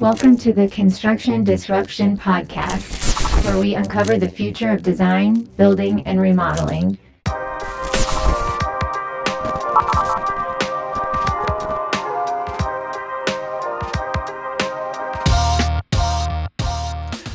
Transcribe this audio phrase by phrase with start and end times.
[0.00, 6.20] Welcome to the Construction Disruption Podcast, where we uncover the future of design, building, and
[6.20, 6.96] remodeling.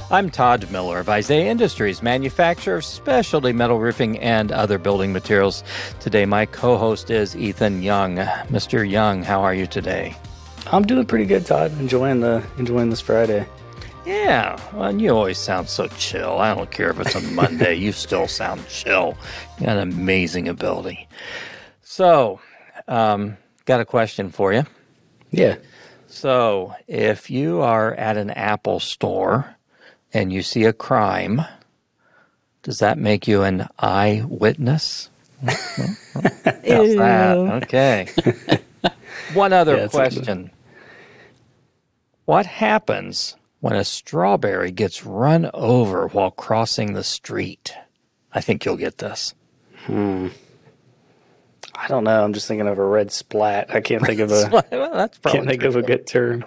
[0.09, 5.65] I'm Todd Miller of Isaiah Industries, manufacturer of specialty metal roofing and other building materials.
[5.99, 8.15] Today, my co host is Ethan Young.
[8.15, 8.89] Mr.
[8.89, 10.15] Young, how are you today?
[10.67, 11.71] I'm doing pretty good, Todd.
[11.79, 13.45] Enjoying the enjoying this Friday.
[14.05, 16.39] Yeah, well, and you always sound so chill.
[16.39, 19.17] I don't care if it's a Monday, you still sound chill.
[19.59, 21.07] You got an amazing ability.
[21.81, 22.41] So,
[22.87, 24.65] um, got a question for you.
[25.31, 25.55] Yeah.
[26.07, 29.55] So, if you are at an Apple store
[30.13, 31.41] and you see a crime,
[32.61, 35.09] does that make you an eyewitness?
[35.45, 37.37] How's that?
[37.63, 38.07] Okay.
[39.33, 40.51] One other yeah, question.
[42.25, 47.73] What happens when a strawberry gets run over while crossing the street?
[48.33, 49.33] I think you'll get this.
[49.85, 50.29] Hmm.
[51.75, 52.23] I don't know.
[52.23, 53.73] I'm just thinking of a red splat.
[53.73, 54.49] I can't think of a.
[54.71, 56.45] well, that's probably can't think of a good term.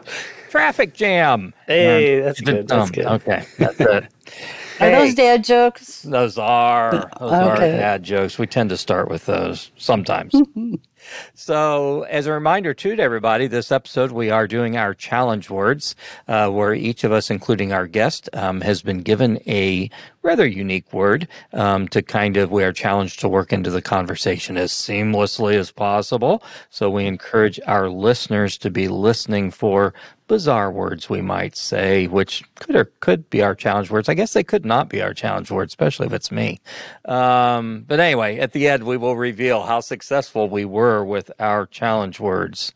[0.51, 1.53] Traffic jam.
[1.67, 2.69] Hey, that's good.
[2.69, 3.05] That's good.
[3.07, 4.07] Okay, that's it.
[4.81, 6.03] Are those dad jokes?
[6.03, 7.11] Those are.
[7.19, 7.47] Those okay.
[7.51, 8.39] are dad jokes.
[8.39, 10.35] We tend to start with those sometimes.
[11.35, 15.95] So, as a reminder too to everybody, this episode we are doing our challenge words,
[16.29, 19.91] uh, where each of us, including our guest, um, has been given a
[20.27, 24.57] rather unique word um, to kind of we are challenged to work into the conversation
[24.57, 26.43] as seamlessly as possible.
[26.71, 29.95] So, we encourage our listeners to be listening for
[30.29, 34.09] bizarre words we might say, which could or could be our challenge words.
[34.09, 36.61] I guess they could not be our challenge words, especially if it's me.
[37.05, 41.67] Um, but anyway, at the end, we will reveal how successful we were with our
[41.67, 42.73] challenge words.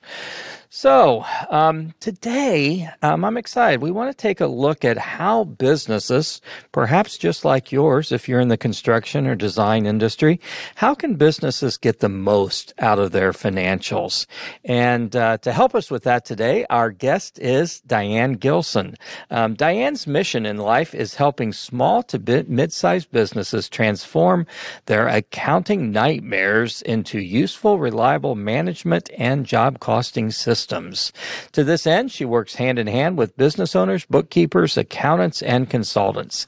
[0.73, 3.83] So, um, today um, I'm excited.
[3.83, 6.41] We want to take a look at how businesses,
[6.71, 10.39] perhaps just like yours, if you're in the construction or design industry,
[10.77, 14.27] how can businesses get the most out of their financials?
[14.65, 18.95] And uh, to help us with that today, our guest is Diane Gilson.
[19.33, 24.47] Um, Diane's mission in life is helping small to mid sized businesses transform
[24.87, 31.13] their accounting nightmares into useful, reliable management and job costing systems systems.
[31.53, 36.47] To this end, she works hand in hand with business owners, bookkeepers, accountants, and consultants.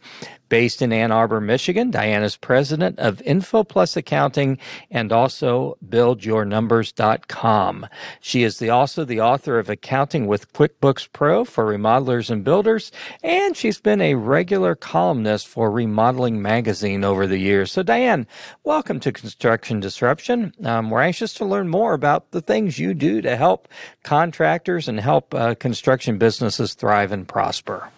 [0.52, 4.58] Based in Ann Arbor, Michigan, Diane is president of InfoPlus Accounting
[4.90, 7.86] and also BuildYourNumbers.com.
[8.20, 12.92] She is the, also the author of Accounting with QuickBooks Pro for remodelers and builders,
[13.22, 17.72] and she's been a regular columnist for Remodeling Magazine over the years.
[17.72, 18.26] So, Diane,
[18.62, 20.52] welcome to Construction Disruption.
[20.64, 23.68] Um, we're anxious to learn more about the things you do to help
[24.02, 27.88] contractors and help uh, construction businesses thrive and prosper.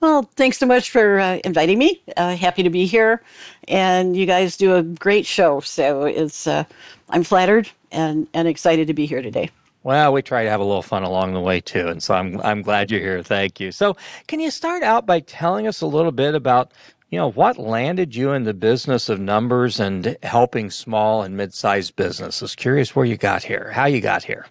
[0.00, 2.02] Well, thanks so much for uh, inviting me.
[2.16, 3.22] Uh, happy to be here,
[3.66, 5.60] and you guys do a great show.
[5.60, 6.64] So it's uh,
[7.08, 9.50] I'm flattered and and excited to be here today.
[9.84, 12.40] Well, we try to have a little fun along the way too, and so I'm
[12.42, 13.22] I'm glad you're here.
[13.22, 13.72] Thank you.
[13.72, 13.96] So,
[14.26, 16.72] can you start out by telling us a little bit about
[17.10, 21.96] you know what landed you in the business of numbers and helping small and mid-sized
[21.96, 22.54] businesses?
[22.54, 24.46] Curious where you got here, how you got here.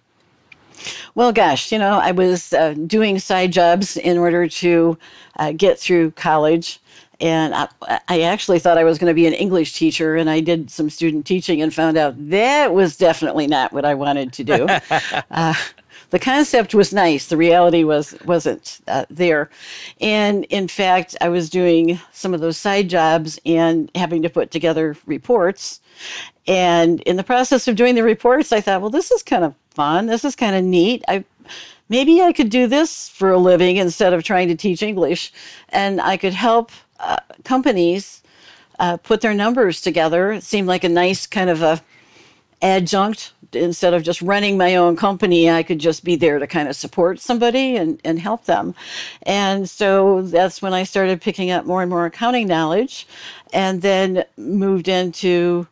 [1.14, 4.98] Well, gosh, you know, I was uh, doing side jobs in order to
[5.38, 6.80] uh, get through college.
[7.18, 7.68] And I,
[8.08, 10.90] I actually thought I was going to be an English teacher, and I did some
[10.90, 14.66] student teaching and found out that was definitely not what I wanted to do.
[15.30, 15.54] uh,
[16.10, 19.50] the concept was nice the reality was wasn't uh, there
[20.00, 24.50] and in fact i was doing some of those side jobs and having to put
[24.50, 25.80] together reports
[26.46, 29.54] and in the process of doing the reports i thought well this is kind of
[29.76, 30.06] fun.
[30.06, 31.04] This is kind of neat.
[31.06, 31.24] I
[31.88, 35.32] maybe I could do this for a living instead of trying to teach English,
[35.68, 38.22] and I could help uh, companies
[38.80, 40.32] uh, put their numbers together.
[40.32, 41.80] It seemed like a nice kind of a
[42.62, 46.68] adjunct instead of just running my own company i could just be there to kind
[46.68, 48.74] of support somebody and, and help them
[49.24, 53.06] and so that's when i started picking up more and more accounting knowledge
[53.52, 55.66] and then moved into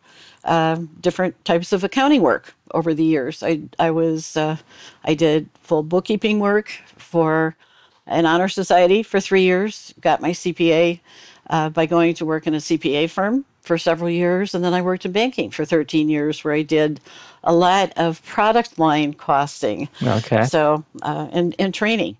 [0.44, 3.42] uh, different types of accounting work over the years.
[3.42, 4.56] I I was uh,
[5.04, 7.56] I did full bookkeeping work for
[8.06, 9.94] an honor society for three years.
[10.00, 11.00] Got my CPA
[11.48, 14.82] uh, by going to work in a CPA firm for several years, and then I
[14.82, 17.00] worked in banking for 13 years, where I did
[17.44, 19.88] a lot of product line costing.
[20.02, 20.44] Okay.
[20.44, 22.16] So uh, and and training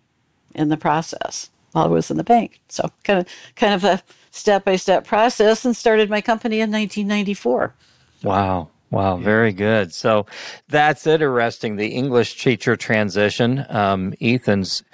[0.55, 2.61] in the process while I was in the bank.
[2.69, 6.71] So kind of kind of a step by step process, and started my company in
[6.71, 7.75] 1994.
[8.23, 8.71] Wow.
[8.91, 9.93] Wow, very good.
[9.93, 10.27] So
[10.69, 11.77] that's interesting.
[11.77, 13.65] The English teacher transition.
[13.69, 14.85] Um, Ethan's,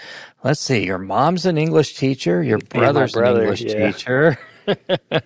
[0.43, 3.93] let's see, your mom's an English teacher, your brother's brother, an English yeah.
[3.93, 4.39] teacher.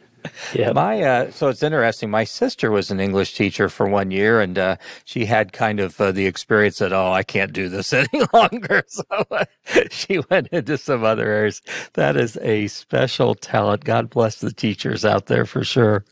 [0.55, 0.72] Yeah.
[0.72, 2.11] My uh, so it's interesting.
[2.11, 6.00] My sister was an English teacher for one year, and uh, she had kind of
[6.00, 8.84] uh, the experience that oh, I can't do this any longer.
[8.88, 9.44] So uh,
[9.90, 11.61] she went into some other areas.
[11.94, 13.84] That is a special talent.
[13.84, 16.05] God bless the teachers out there for sure.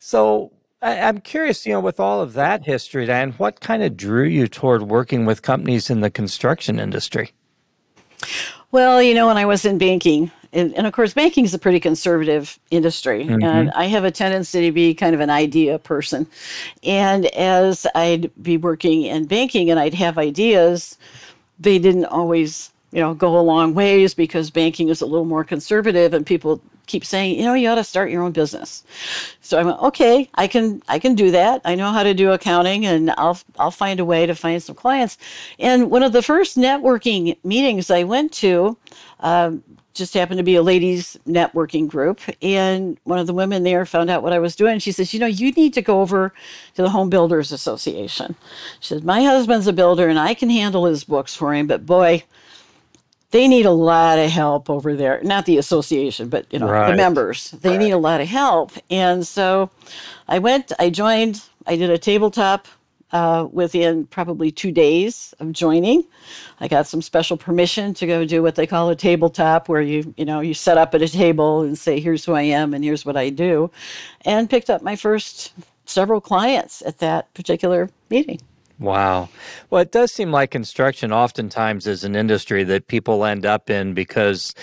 [0.00, 0.52] So
[0.82, 4.24] I, am curious, you know, with all of that history, Diane, what kind of drew
[4.24, 7.32] you toward working with companies in the construction industry?
[8.72, 11.58] Well, you know, when I was in banking, and, and of course, banking is a
[11.58, 13.42] pretty conservative industry, mm-hmm.
[13.42, 16.26] and I have a tendency to be kind of an idea person.
[16.82, 20.98] And as I'd be working in banking and I'd have ideas,
[21.58, 25.44] they didn't always, you know, go a long ways because banking is a little more
[25.44, 28.84] conservative, and people keep saying, you know, you ought to start your own business.
[29.40, 31.60] So I went, okay, I can I can do that.
[31.64, 34.76] I know how to do accounting, and I'll I'll find a way to find some
[34.76, 35.18] clients.
[35.58, 38.76] And one of the first networking meetings I went to.
[39.20, 39.62] Um,
[39.94, 44.10] just happened to be a ladies networking group and one of the women there found
[44.10, 46.34] out what i was doing she says you know you need to go over
[46.74, 48.34] to the home builders association
[48.80, 51.86] she said my husband's a builder and i can handle his books for him but
[51.86, 52.22] boy
[53.36, 55.20] they need a lot of help over there.
[55.22, 56.90] Not the association, but you know right.
[56.90, 57.50] the members.
[57.50, 57.78] They right.
[57.78, 58.72] need a lot of help.
[58.88, 59.68] And so,
[60.26, 60.72] I went.
[60.78, 61.42] I joined.
[61.66, 62.66] I did a tabletop
[63.12, 66.02] uh, within probably two days of joining.
[66.60, 70.14] I got some special permission to go do what they call a tabletop, where you
[70.16, 72.82] you know you set up at a table and say, "Here's who I am and
[72.82, 73.70] here's what I do,"
[74.24, 75.52] and picked up my first
[75.84, 78.40] several clients at that particular meeting.
[78.78, 79.30] Wow.
[79.70, 83.94] Well, it does seem like construction oftentimes is an industry that people end up in
[83.94, 84.54] because,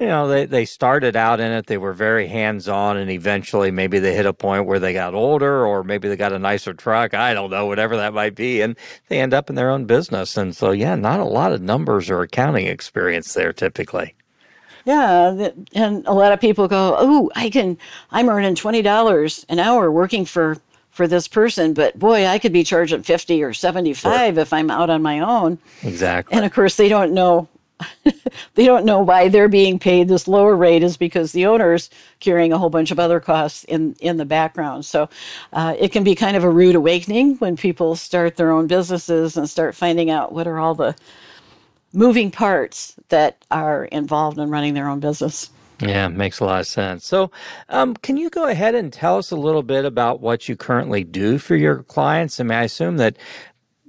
[0.00, 3.70] you know, they, they started out in it, they were very hands on, and eventually
[3.70, 6.74] maybe they hit a point where they got older or maybe they got a nicer
[6.74, 7.14] truck.
[7.14, 8.60] I don't know, whatever that might be.
[8.60, 8.76] And
[9.08, 10.36] they end up in their own business.
[10.36, 14.16] And so, yeah, not a lot of numbers or accounting experience there typically.
[14.86, 17.76] Yeah, and a lot of people go, "Oh, I can.
[18.12, 20.56] I'm earning twenty dollars an hour working for
[21.00, 24.38] for this person, but boy, I could be charging 50 or 75 sure.
[24.38, 25.56] if I'm out on my own.
[25.82, 26.36] Exactly.
[26.36, 27.48] And of course, they don't know
[28.54, 31.88] they don't know why they're being paid this lower rate is because the owner's
[32.18, 34.84] carrying a whole bunch of other costs in in the background.
[34.84, 35.08] So
[35.54, 39.38] uh, it can be kind of a rude awakening when people start their own businesses
[39.38, 40.94] and start finding out what are all the
[41.94, 45.48] moving parts that are involved in running their own business.
[45.80, 47.06] Yeah, makes a lot of sense.
[47.06, 47.30] So,
[47.70, 51.04] um, can you go ahead and tell us a little bit about what you currently
[51.04, 52.38] do for your clients?
[52.38, 53.16] I mean, I assume that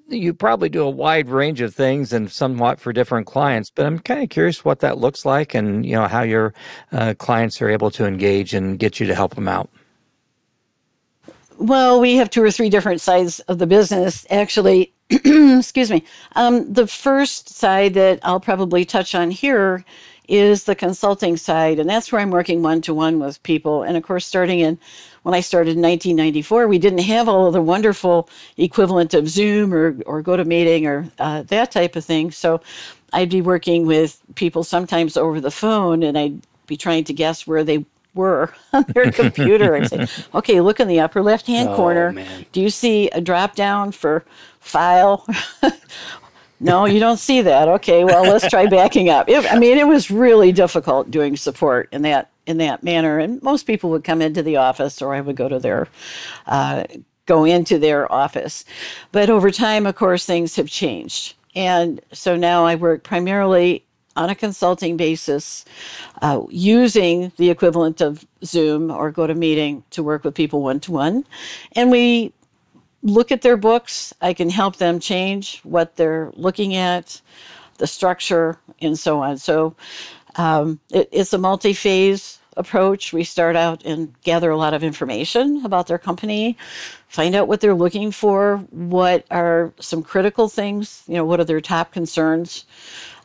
[0.07, 3.99] you probably do a wide range of things and somewhat for different clients, but I'm
[3.99, 6.53] kind of curious what that looks like and you know how your
[6.91, 9.69] uh, clients are able to engage and get you to help them out.
[11.57, 14.25] Well, we have two or three different sides of the business.
[14.31, 16.03] Actually, excuse me.
[16.35, 19.85] Um, the first side that I'll probably touch on here
[20.31, 21.77] is the consulting side.
[21.77, 23.83] And that's where I'm working one to one with people.
[23.83, 24.79] And of course, starting in
[25.23, 29.73] when I started in 1994, we didn't have all of the wonderful equivalent of Zoom
[29.73, 32.31] or, or GoToMeeting or uh, that type of thing.
[32.31, 32.61] So
[33.13, 37.45] I'd be working with people sometimes over the phone and I'd be trying to guess
[37.45, 41.69] where they were on their computer and say, okay, look in the upper left hand
[41.69, 42.13] oh, corner.
[42.13, 42.45] Man.
[42.53, 44.23] Do you see a drop down for
[44.61, 45.27] file?
[46.61, 47.67] no, you don't see that.
[47.67, 49.27] Okay, well, let's try backing up.
[49.27, 53.41] It, I mean, it was really difficult doing support in that in that manner, and
[53.41, 55.87] most people would come into the office, or I would go to their
[56.45, 56.83] uh,
[57.25, 58.63] go into their office.
[59.11, 63.83] But over time, of course, things have changed, and so now I work primarily
[64.15, 65.65] on a consulting basis,
[66.21, 71.25] uh, using the equivalent of Zoom or GoToMeeting to work with people one to one,
[71.73, 72.33] and we
[73.03, 74.13] look at their books.
[74.21, 77.21] I can help them change what they're looking at,
[77.77, 79.37] the structure, and so on.
[79.37, 79.75] So
[80.35, 83.13] um, it, it's a multi phase approach.
[83.13, 86.57] We start out and gather a lot of information about their company,
[87.07, 91.45] find out what they're looking for, what are some critical things, you know, what are
[91.45, 92.65] their top concerns,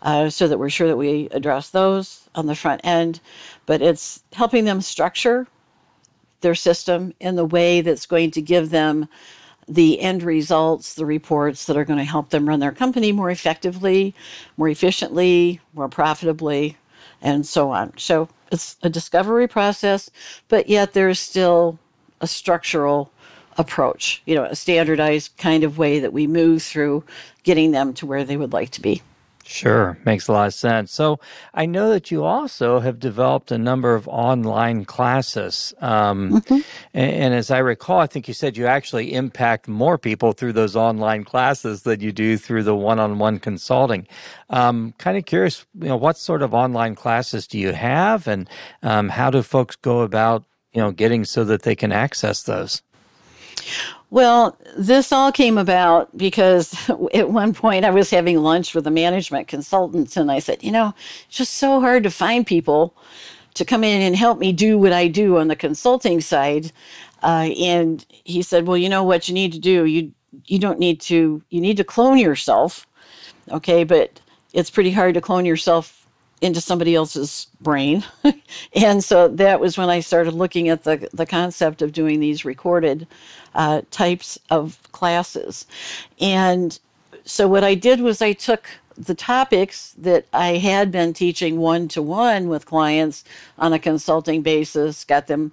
[0.02, 3.20] uh, so that we're sure that we address those on the front end.
[3.66, 5.46] But it's helping them structure
[6.40, 9.08] their system in the way that's going to give them
[9.68, 13.30] the end results, the reports that are going to help them run their company more
[13.30, 14.14] effectively,
[14.56, 16.76] more efficiently, more profitably,
[17.20, 17.92] and so on.
[17.96, 20.10] So it's a discovery process,
[20.48, 21.78] but yet there's still
[22.20, 23.10] a structural
[23.58, 27.02] approach, you know, a standardized kind of way that we move through
[27.42, 29.02] getting them to where they would like to be.
[29.48, 30.92] Sure, makes a lot of sense.
[30.92, 31.20] So
[31.54, 35.72] I know that you also have developed a number of online classes.
[35.80, 36.54] Um, mm-hmm.
[36.92, 40.54] and, and, as I recall, I think you said you actually impact more people through
[40.54, 44.08] those online classes than you do through the one on one consulting.
[44.50, 48.50] Um, kind of curious, you know, what sort of online classes do you have and
[48.82, 52.82] um, how do folks go about, you know, getting so that they can access those?
[54.10, 56.74] Well, this all came about because
[57.14, 60.70] at one point I was having lunch with a management consultant and I said, you
[60.70, 60.94] know,
[61.26, 62.94] it's just so hard to find people
[63.54, 66.70] to come in and help me do what I do on the consulting side.
[67.22, 69.86] Uh, and he said, well, you know what you need to do?
[69.86, 70.12] You
[70.44, 72.86] you don't need to you need to clone yourself,
[73.50, 73.84] okay?
[73.84, 74.20] But
[74.52, 76.05] it's pretty hard to clone yourself
[76.40, 78.04] into somebody else's brain.
[78.74, 82.44] and so that was when I started looking at the, the concept of doing these
[82.44, 83.06] recorded
[83.54, 85.66] uh, types of classes.
[86.20, 86.78] And
[87.24, 91.88] so what I did was I took the topics that I had been teaching one
[91.88, 93.24] to one with clients
[93.58, 95.52] on a consulting basis, got them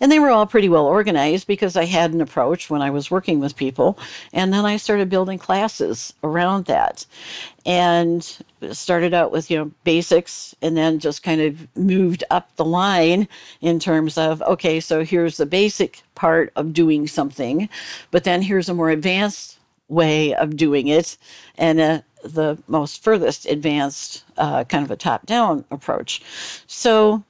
[0.00, 3.10] and they were all pretty well organized because I had an approach when I was
[3.10, 3.98] working with people.
[4.32, 7.04] And then I started building classes around that
[7.66, 8.38] and
[8.72, 13.28] started out with, you know, basics and then just kind of moved up the line
[13.60, 17.68] in terms of, okay, so here's the basic part of doing something,
[18.10, 21.16] but then here's a more advanced way of doing it
[21.58, 26.22] and uh, the most furthest advanced uh, kind of a top down approach.
[26.66, 27.22] So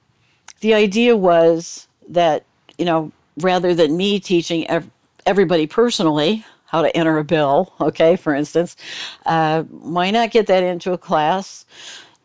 [0.59, 2.45] the idea was that
[2.77, 4.89] you know, rather than me teaching ev-
[5.25, 8.77] everybody personally how to enter a bill, okay, for instance,
[9.25, 11.65] uh, why not get that into a class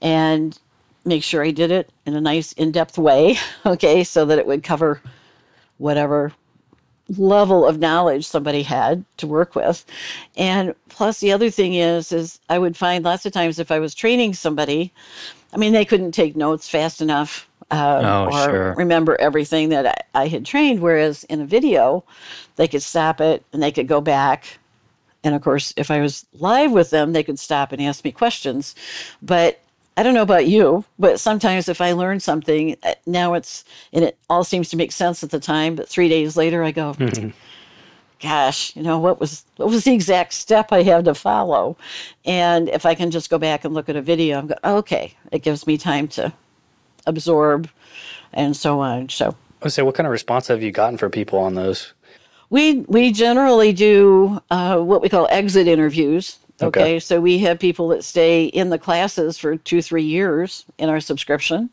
[0.00, 0.59] and
[1.05, 4.47] make sure I did it in a nice in depth way, okay, so that it
[4.47, 5.00] would cover
[5.79, 6.33] whatever
[7.17, 9.85] level of knowledge somebody had to work with.
[10.37, 13.79] And plus the other thing is is i would find lots of times if i
[13.79, 14.93] was training somebody
[15.53, 18.75] i mean they couldn't take notes fast enough uh, oh, or sure.
[18.75, 20.80] remember everything that I, I had trained.
[20.80, 22.04] Whereas in a video,
[22.56, 24.58] they could stop it and they could go back.
[25.25, 28.12] And of course, if I was live with them, they could stop and ask me
[28.12, 28.75] questions.
[29.20, 29.61] But
[29.96, 34.04] I don't know about you, but sometimes if I learn something, uh, now it's, and
[34.04, 36.92] it all seems to make sense at the time, but three days later I go,
[36.92, 37.30] mm-hmm.
[38.20, 41.78] gosh, you know, what was, what was the exact step I had to follow?
[42.26, 45.14] And if I can just go back and look at a video, I'm going, okay,
[45.32, 46.30] it gives me time to
[47.06, 47.68] absorb,
[48.32, 49.08] and so on.
[49.08, 51.92] So, I say, what kind of response have you gotten for people on those?
[52.50, 56.38] We we generally do uh, what we call exit interviews.
[56.62, 56.80] Okay.
[56.80, 57.00] okay.
[57.00, 61.00] so we have people that stay in the classes for two, three years in our
[61.00, 61.68] subscription,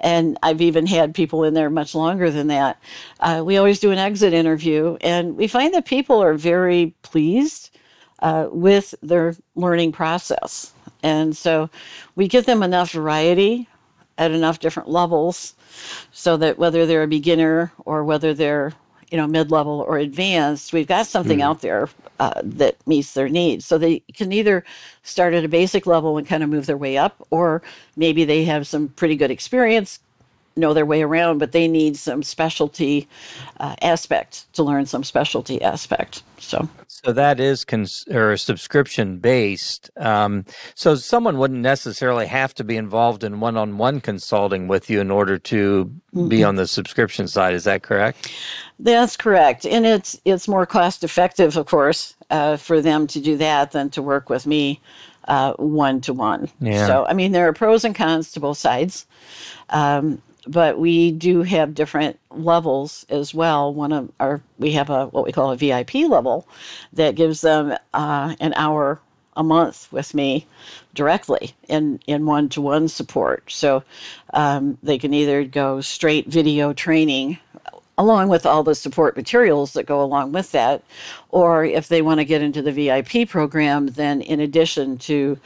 [0.00, 2.80] and I've even had people in there much longer than that.
[3.20, 7.70] Uh, we always do an exit interview, and we find that people are very pleased
[8.18, 10.72] uh, with their learning process,
[11.04, 11.70] and so
[12.16, 13.68] we give them enough variety
[14.18, 15.54] at enough different levels
[16.12, 18.72] so that whether they're a beginner or whether they're
[19.10, 21.44] you know mid-level or advanced we've got something mm.
[21.44, 24.64] out there uh, that meets their needs so they can either
[25.02, 27.62] start at a basic level and kind of move their way up or
[27.96, 30.00] maybe they have some pretty good experience
[30.56, 33.08] know their way around, but they need some specialty
[33.60, 36.22] uh, aspect to learn some specialty aspect.
[36.38, 39.90] So, so that is cons- or subscription based.
[39.96, 40.44] Um,
[40.74, 45.38] so someone wouldn't necessarily have to be involved in one-on-one consulting with you in order
[45.38, 45.84] to
[46.14, 46.28] mm-hmm.
[46.28, 47.54] be on the subscription side.
[47.54, 48.32] Is that correct?
[48.78, 53.36] That's correct, and it's it's more cost effective, of course, uh, for them to do
[53.38, 54.80] that than to work with me
[55.56, 56.48] one to one.
[56.86, 59.06] So, I mean, there are pros and cons to both sides.
[59.70, 63.72] Um, but we do have different levels as well.
[63.72, 66.46] One of our we have a what we call a VIP level
[66.92, 69.00] that gives them uh, an hour
[69.36, 70.46] a month with me
[70.94, 73.50] directly in in one to one support.
[73.50, 73.82] So
[74.32, 77.38] um, they can either go straight video training
[77.98, 80.82] along with all the support materials that go along with that.
[81.30, 85.38] Or if they want to get into the VIP program, then in addition to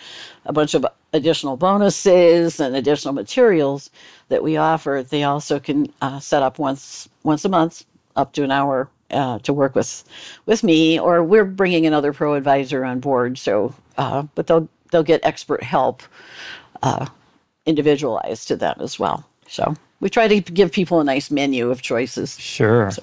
[0.47, 3.90] a bunch of additional bonuses and additional materials
[4.28, 7.85] that we offer, they also can uh, set up once once a month
[8.16, 10.04] up to an hour uh, to work with
[10.47, 13.38] with me, or we're bringing another pro advisor on board.
[13.38, 16.02] So, uh, but they'll they'll get expert help,
[16.83, 17.07] uh,
[17.66, 19.25] individualized to them as well.
[19.49, 22.38] So we try to give people a nice menu of choices.
[22.38, 22.90] Sure.
[22.90, 23.02] So.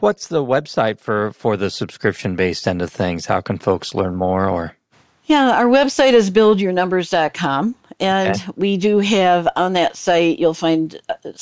[0.00, 3.26] What's the website for for the subscription based end of things?
[3.26, 4.76] How can folks learn more or
[5.24, 8.52] Yeah, our website is buildyournumbers.com and okay.
[8.56, 11.32] we do have on that site you'll find uh,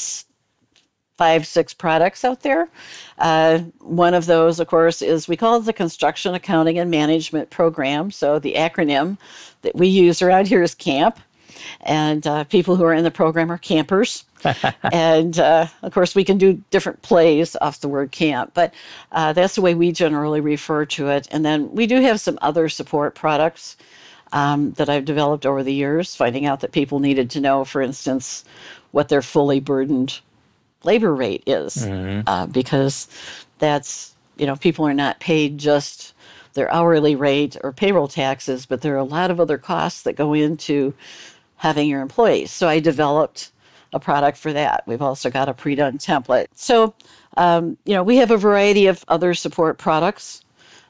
[1.17, 2.69] five, six products out there.
[3.19, 7.51] Uh, one of those, of course, is we call it the Construction Accounting and Management
[7.51, 8.11] Program.
[8.11, 9.17] So the acronym
[9.63, 11.19] that we use around here is CAMP.
[11.83, 14.25] And uh, people who are in the program are campers.
[14.93, 18.75] and uh, of course, we can do different plays off the word camp, but
[19.13, 21.29] uh, that's the way we generally refer to it.
[21.31, 23.77] And then we do have some other support products
[24.33, 27.81] um, that I've developed over the years, finding out that people needed to know, for
[27.81, 28.45] instance,
[28.91, 30.21] what their fully burdened
[30.83, 32.29] labor rate is, mm-hmm.
[32.29, 33.09] uh, because
[33.59, 36.15] that's, you know, people are not paid just
[36.55, 40.17] their hourly rate or payroll taxes, but there are a lot of other costs that
[40.17, 40.95] go into
[41.65, 42.51] having your employees.
[42.51, 43.51] So I developed
[43.95, 44.83] a product for that.
[44.87, 46.49] We've also got a pre done template.
[46.55, 46.95] So,
[47.39, 50.43] um, you know, we have a variety of other support products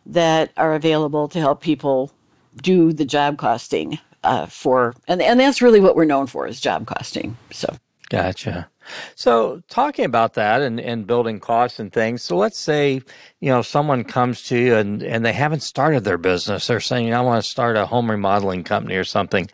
[0.04, 2.10] that are available to help people
[2.56, 6.60] do the job costing uh, for, and, and that's really what we're known for is
[6.60, 7.36] job costing.
[7.52, 7.68] So,
[8.08, 8.68] gotcha.
[9.14, 12.22] So, talking about that and, and building costs and things.
[12.22, 13.00] So, let's say
[13.40, 16.66] you know someone comes to you and, and they haven't started their business.
[16.66, 19.48] They're saying, "I want to start a home remodeling company or something."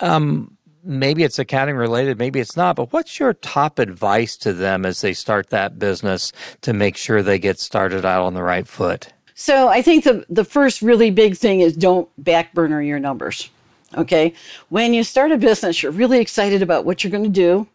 [0.00, 2.76] Um, maybe it's accounting related, maybe it's not.
[2.76, 6.32] But what's your top advice to them as they start that business
[6.62, 9.12] to make sure they get started out on the right foot?
[9.34, 13.48] So I think the the first really big thing is don't backburner your numbers.
[13.96, 14.32] Okay,
[14.70, 17.66] when you start a business, you're really excited about what you're going to do,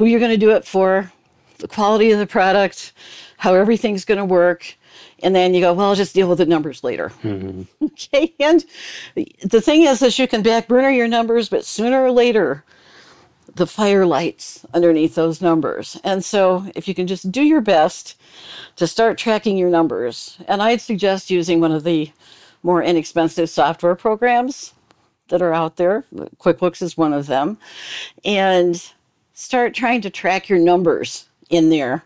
[0.00, 1.12] who you're going to do it for,
[1.58, 2.94] the quality of the product,
[3.36, 4.74] how everything's going to work,
[5.22, 7.12] and then you go, well, I'll just deal with the numbers later.
[7.22, 7.62] Mm-hmm.
[7.84, 8.64] Okay, and
[9.44, 12.64] the thing is is you can backburner your numbers, but sooner or later,
[13.56, 16.00] the fire lights underneath those numbers.
[16.02, 18.18] And so, if you can just do your best
[18.76, 20.38] to start tracking your numbers.
[20.48, 22.10] And I'd suggest using one of the
[22.62, 24.72] more inexpensive software programs
[25.28, 26.06] that are out there.
[26.38, 27.58] QuickBooks is one of them.
[28.24, 28.82] And
[29.40, 32.04] start trying to track your numbers in there.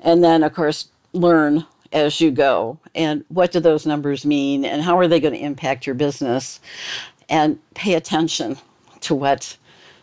[0.00, 2.78] And then, of course, learn as you go.
[2.94, 4.64] And what do those numbers mean?
[4.64, 6.60] And how are they going to impact your business?
[7.30, 8.58] And pay attention
[9.00, 9.56] to what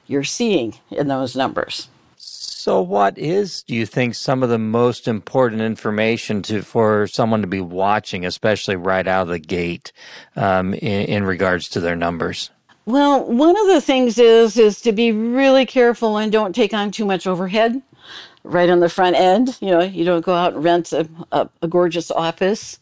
[0.08, 1.88] you're seeing in those numbers.
[2.18, 7.42] So, what is, do you think, some of the most important information to for someone
[7.42, 9.92] to be watching, especially right out of the gate,
[10.36, 12.52] um, in, in regards to their numbers?
[12.86, 16.92] Well, one of the things is is to be really careful and don't take on
[16.92, 17.82] too much overhead
[18.44, 19.56] right on the front end.
[19.62, 22.80] You know, you don't go out and rent a, a, a gorgeous office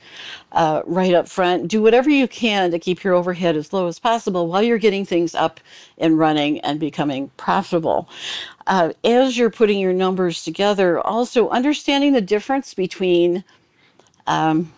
[0.53, 1.67] uh, right up front.
[1.67, 5.05] Do whatever you can to keep your overhead as low as possible while you're getting
[5.05, 5.59] things up
[5.97, 8.07] and running and becoming profitable.
[8.67, 13.43] Uh, as you're putting your numbers together, also understanding the difference between
[14.27, 14.71] um,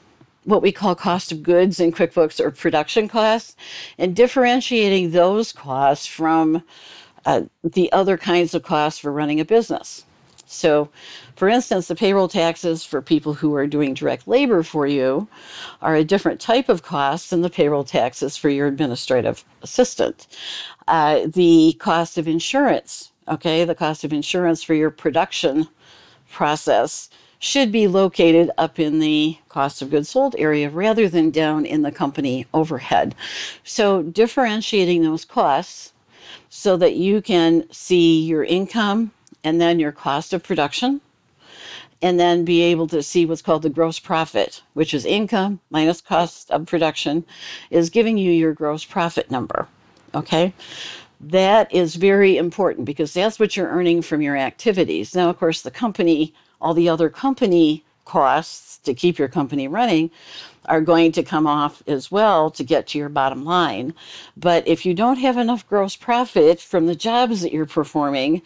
[0.44, 3.56] what we call cost of goods in QuickBooks or production costs
[3.98, 6.64] and differentiating those costs from
[7.26, 10.04] uh, the other kinds of costs for running a business.
[10.48, 10.90] So,
[11.36, 15.30] for instance, the payroll taxes for people who are doing direct labor for you
[15.82, 20.28] are a different type of cost than the payroll taxes for your administrative assistant.
[20.90, 25.68] Uh, the cost of insurance, okay, the cost of insurance for your production
[26.30, 27.10] process
[27.42, 31.82] should be located up in the cost of goods sold area rather than down in
[31.82, 33.16] the company overhead.
[33.64, 35.92] So, differentiating those costs
[36.50, 39.12] so that you can see your income
[39.44, 41.02] and then your cost of production,
[42.04, 46.00] and then be able to see what's called the gross profit, which is income minus
[46.00, 47.26] cost of production,
[47.72, 49.68] is giving you your gross profit number.
[50.14, 50.54] Okay?
[51.20, 55.16] That is very important because that's what you're earning from your activities.
[55.16, 60.12] Now, of course, the company, all the other company costs to keep your company running
[60.66, 63.94] are going to come off as well to get to your bottom line.
[64.38, 68.42] But if you don't have enough gross profit from the jobs that you're performing,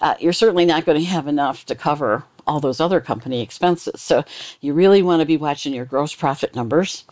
[0.00, 4.00] uh, you're certainly not going to have enough to cover all those other company expenses.
[4.00, 4.24] So
[4.60, 7.04] you really want to be watching your gross profit numbers.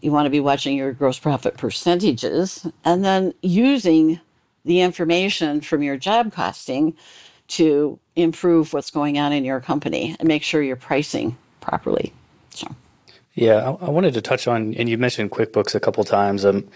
[0.00, 4.18] You want to be watching your gross profit percentages and then using
[4.64, 6.96] the information from your job costing
[7.48, 12.12] to improve what's going on in your company and make sure you're pricing properly.
[12.50, 12.74] So.
[13.34, 16.44] Yeah, I, wanted to touch on, and you mentioned QuickBooks a couple times.
[16.44, 16.68] Um,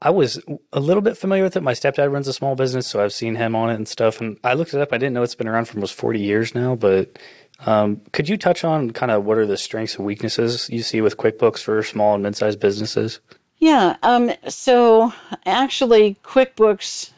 [0.00, 0.40] I was
[0.72, 1.62] a little bit familiar with it.
[1.62, 4.20] My stepdad runs a small business, so I've seen him on it and stuff.
[4.20, 4.92] And I looked it up.
[4.92, 6.76] I didn't know it's been around for almost 40 years now.
[6.76, 7.18] But
[7.66, 11.00] um, could you touch on kind of what are the strengths and weaknesses you see
[11.00, 13.18] with QuickBooks for small and mid-sized businesses?
[13.56, 13.96] Yeah.
[14.04, 15.12] Um, so
[15.46, 17.10] actually, QuickBooks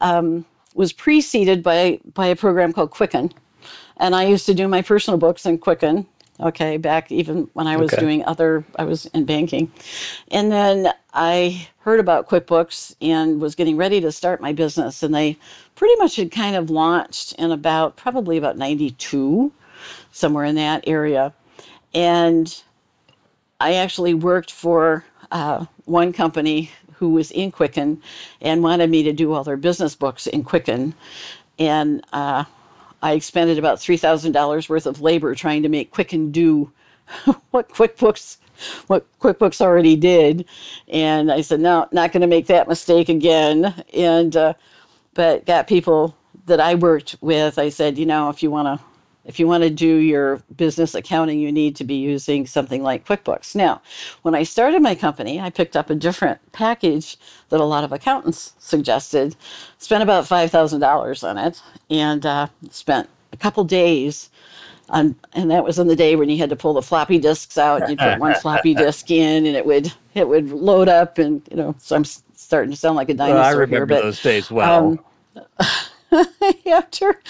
[0.00, 3.32] um, was preceded by by a program called Quicken,
[3.98, 6.06] and I used to do my personal books in Quicken
[6.40, 8.00] Okay, back even when I was Okay.
[8.00, 9.70] doing other, I was in banking.
[10.30, 15.02] And then I heard about QuickBooks and was getting ready to start my business.
[15.02, 15.36] And they
[15.74, 19.52] pretty much had kind of launched in about probably about 92,
[20.12, 21.34] somewhere in that area.
[21.94, 22.62] And
[23.60, 28.00] I actually worked for uh, one company who was in Quicken
[28.42, 30.94] and wanted me to do all their business books in Quicken.
[31.58, 32.44] And uh,
[33.02, 36.70] I expended about $3,000 worth of labor trying to make Quicken do
[37.50, 38.36] what QuickBooks
[38.88, 40.44] what QuickBooks already did.
[40.88, 43.82] And I said, no, not going to make that mistake again.
[43.94, 44.52] And uh,
[45.14, 47.58] but got people that I worked with.
[47.58, 48.84] I said, you know, if you want to
[49.24, 53.06] if you want to do your business accounting, you need to be using something like
[53.06, 53.54] QuickBooks.
[53.54, 53.82] Now,
[54.22, 57.18] when I started my company, I picked up a different package
[57.50, 59.36] that a lot of accountants suggested.
[59.78, 64.30] Spent about five thousand dollars on it, and uh, spent a couple days
[64.88, 67.58] on, and that was in the day when you had to pull the floppy disks
[67.58, 67.88] out.
[67.88, 71.56] You'd put one floppy disk in, and it would it would load up, and you
[71.56, 71.74] know.
[71.78, 74.50] So I'm starting to sound like a dinosaur Well, I here, remember but those days
[74.50, 74.98] well.
[76.70, 77.20] after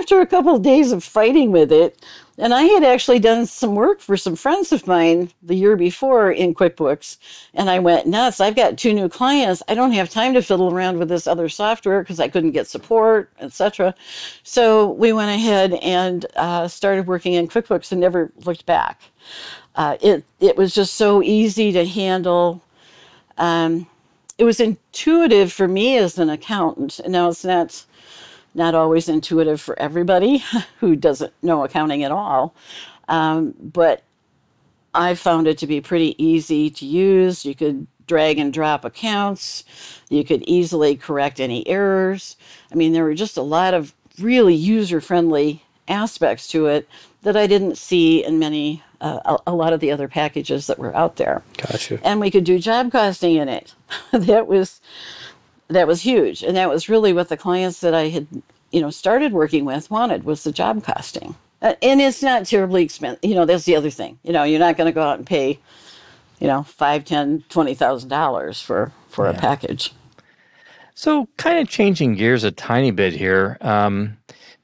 [0.00, 2.04] after a couple of days of fighting with it
[2.38, 6.32] and i had actually done some work for some friends of mine the year before
[6.32, 7.18] in quickbooks
[7.54, 8.40] and i went nuts.
[8.40, 9.62] I've got two new clients.
[9.68, 12.66] I don't have time to fiddle around with this other software because i couldn't get
[12.68, 13.94] support etc
[14.42, 19.02] so we went ahead and uh, started working in quickbooks and never looked back.
[19.76, 22.62] Uh, it, it was just so easy to handle
[23.38, 23.86] um,
[24.38, 27.00] it was intuitive for me as an accountant.
[27.06, 27.84] Now it's not
[28.54, 30.44] not always intuitive for everybody
[30.80, 32.54] who doesn't know accounting at all.
[33.08, 34.02] Um, but
[34.94, 37.44] I found it to be pretty easy to use.
[37.44, 39.64] You could drag and drop accounts,
[40.10, 42.36] you could easily correct any errors.
[42.70, 46.88] I mean, there were just a lot of really user friendly aspects to it
[47.22, 50.78] that I didn't see in many, uh, a, a lot of the other packages that
[50.78, 52.00] were out there Gotcha.
[52.04, 53.74] and we could do job costing in it.
[54.12, 54.80] that was
[55.72, 58.26] that was huge, and that was really what the clients that I had,
[58.70, 61.34] you know, started working with wanted was the job costing.
[61.60, 63.24] Uh, and it's not terribly expensive.
[63.24, 64.18] You know, that's the other thing.
[64.22, 65.58] You know, you're not going to go out and pay,
[66.40, 69.92] you know, five, ten, twenty thousand dollars for for a package.
[70.94, 73.56] So, kind of changing gears a tiny bit here.
[73.60, 74.18] Um,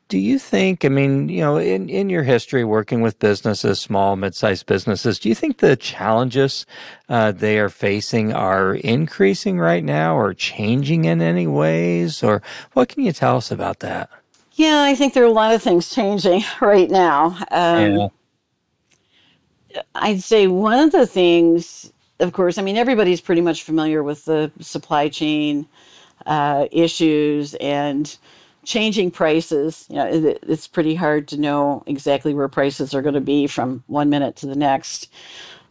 [0.08, 4.16] do you think, I mean, you know, in, in your history working with businesses, small,
[4.16, 6.64] mid sized businesses, do you think the challenges
[7.10, 12.22] uh, they are facing are increasing right now or changing in any ways?
[12.22, 12.42] Or
[12.72, 14.08] what can you tell us about that?
[14.54, 17.38] Yeah, I think there are a lot of things changing right now.
[17.50, 18.10] Um,
[19.94, 24.24] I'd say one of the things, of course, I mean, everybody's pretty much familiar with
[24.24, 25.68] the supply chain
[26.24, 28.16] uh, issues and
[28.64, 29.86] changing prices.
[29.88, 33.46] You know, it, it's pretty hard to know exactly where prices are going to be
[33.46, 35.10] from one minute to the next.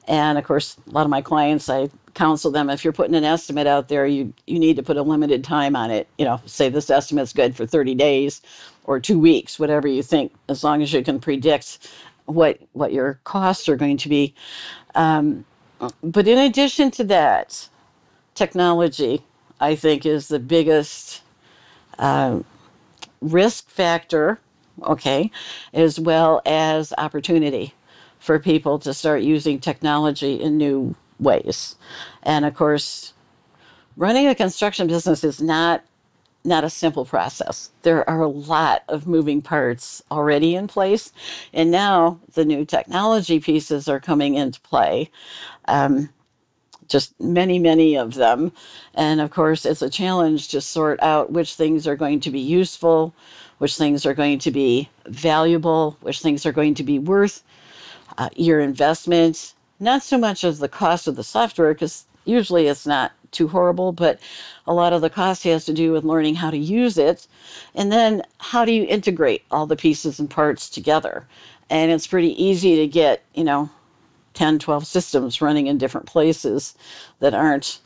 [0.08, 3.24] And of course, a lot of my clients, I counsel them if you're putting an
[3.24, 6.08] estimate out there, you you need to put a limited time on it.
[6.18, 8.42] You know, say this estimate's good for 30 days
[8.86, 11.90] or two weeks, whatever you think, as long as you can predict
[12.26, 14.34] what what your costs are going to be.
[14.96, 15.46] Um,
[16.02, 17.68] but in addition to that,
[18.34, 19.22] technology,
[19.60, 21.22] I think, is the biggest
[22.00, 22.46] um,
[23.22, 24.40] risk factor.
[24.84, 25.32] Okay,
[25.74, 27.74] as well as opportunity
[28.20, 31.76] for people to start using technology in new ways.
[32.24, 33.14] And of course,
[33.96, 35.84] running a construction business is not
[36.46, 37.72] not a simple process.
[37.82, 41.12] There are a lot of moving parts already in place,
[41.54, 45.10] and now the new technology pieces are coming into play.
[45.66, 46.10] Um,
[46.88, 48.52] just many, many of them.
[48.94, 52.40] And of course, it's a challenge to sort out which things are going to be
[52.40, 53.14] useful,
[53.58, 57.44] which things are going to be valuable, which things are going to be worth
[58.18, 62.88] uh, your investment, not so much as the cost of the software, because usually it's
[62.88, 64.20] not too horrible, but
[64.66, 67.28] a lot of the cost has to do with learning how to use it.
[67.76, 71.26] And then how do you integrate all the pieces and parts together?
[71.70, 73.70] And it's pretty easy to get, you know,
[74.38, 76.76] 10, 12 systems running in different places
[77.22, 77.82] that aren't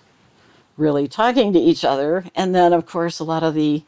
[0.77, 2.25] really talking to each other.
[2.35, 3.85] And then, of course, a lot of the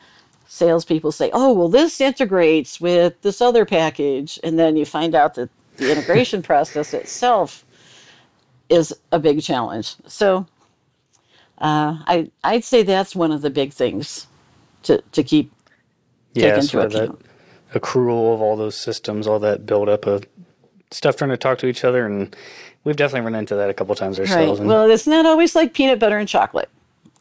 [0.48, 4.40] salespeople say, oh, well, this integrates with this other package.
[4.44, 7.66] And then you find out that the integration process itself
[8.70, 9.96] is a big challenge.
[10.08, 10.48] So
[11.60, 14.28] uh, I, I'd say that's one of the big things
[14.84, 15.54] to, to keep
[16.34, 17.12] Yeah, into sort of that
[17.74, 20.26] accrual of all those systems, all that buildup of
[20.94, 22.36] stuff trying to talk to each other, and
[22.84, 24.30] we've definitely run into that a couple times Right.
[24.30, 24.60] ourselves.
[24.60, 26.70] and- Well, it's not always like peanut butter and chocolate.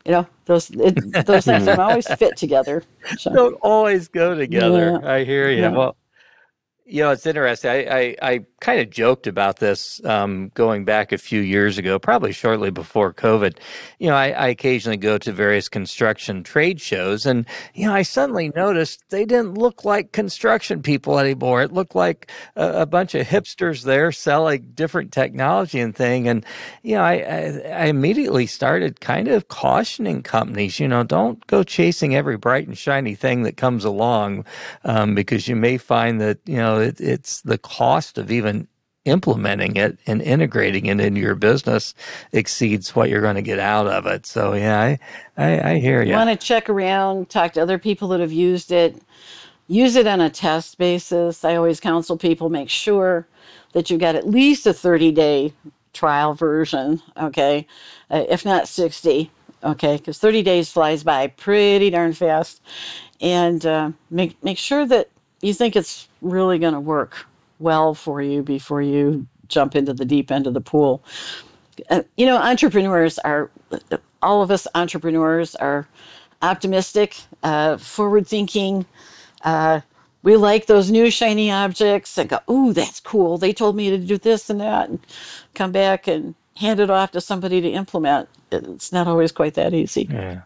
[0.04, 2.82] You know, those it, those things don't always fit together.
[3.18, 4.98] So, Don't always go together.
[5.02, 5.08] Yeah.
[5.12, 5.62] I hear you.
[5.62, 5.70] Yeah.
[5.70, 5.96] Well,
[6.85, 7.70] You know, it's interesting.
[7.70, 11.98] I, I, I kind of joked about this um, going back a few years ago,
[11.98, 13.59] probably shortly before COVID.
[13.98, 17.44] You know, I, I, occasionally go to various construction trade shows, and
[17.75, 21.62] you know, I suddenly noticed they didn't look like construction people anymore.
[21.62, 26.29] It looked like a, a bunch of hipsters there selling different technology and thing.
[26.29, 26.46] And
[26.83, 27.14] you know, I,
[27.66, 30.79] I immediately started kind of cautioning companies.
[30.79, 34.44] You know, don't go chasing every bright and shiny thing that comes along,
[34.85, 38.52] um, because you may find that you know it, it's the cost of even
[39.05, 41.95] implementing it and integrating it into your business
[42.33, 44.27] exceeds what you're going to get out of it.
[44.27, 44.99] So yeah, I
[45.37, 46.11] I, I hear you.
[46.11, 48.97] You want to check around, talk to other people that have used it,
[49.67, 51.45] use it on a test basis.
[51.45, 53.27] I always counsel people make sure
[53.73, 55.53] that you've got at least a 30 day
[55.93, 57.67] trial version, okay,
[58.11, 59.31] uh, if not 60,
[59.65, 62.62] okay, because 30 days flies by pretty darn fast,
[63.21, 65.09] and uh, make make sure that
[65.41, 67.27] you think it's really going to work
[67.62, 71.05] well for you before you jump into the deep end of the pool.
[71.90, 73.51] Uh, you know, entrepreneurs are,
[74.22, 75.88] all of us entrepreneurs are
[76.42, 78.87] optimistic, uh, forward thinking.
[79.44, 79.81] Uh,
[80.22, 83.38] we like those new shiny objects and go, ooh, that's cool.
[83.38, 85.01] They told me to do this and that, and
[85.55, 88.29] come back and hand it off to somebody to implement.
[88.53, 90.11] It's not always quite that easy.
[90.11, 90.42] Yeah.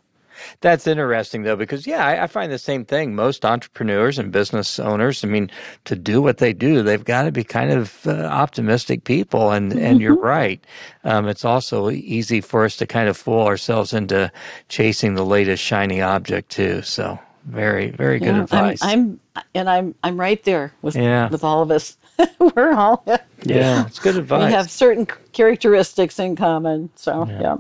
[0.61, 3.15] That's interesting, though, because yeah, I, I, find the same thing.
[3.15, 5.51] Most entrepreneurs and business owners, I mean,
[5.85, 9.53] to do what they do, they've got to be kind of uh, optimistic people.
[9.53, 9.85] And mm-hmm.
[9.85, 10.63] and you're right.
[11.05, 14.31] Um, it's also easy for us to kind of fool ourselves into
[14.69, 16.83] chasing the latest shiny object too.
[16.83, 18.83] So very very good advice.
[18.83, 21.29] I'm, I'm, and I'm I'm right there with yeah.
[21.29, 21.97] with all of us.
[22.57, 23.05] We're all
[23.45, 24.47] yeah, it's good advice.
[24.47, 26.91] We have certain characteristics in common.
[26.97, 27.41] So yeah.
[27.41, 27.57] yeah.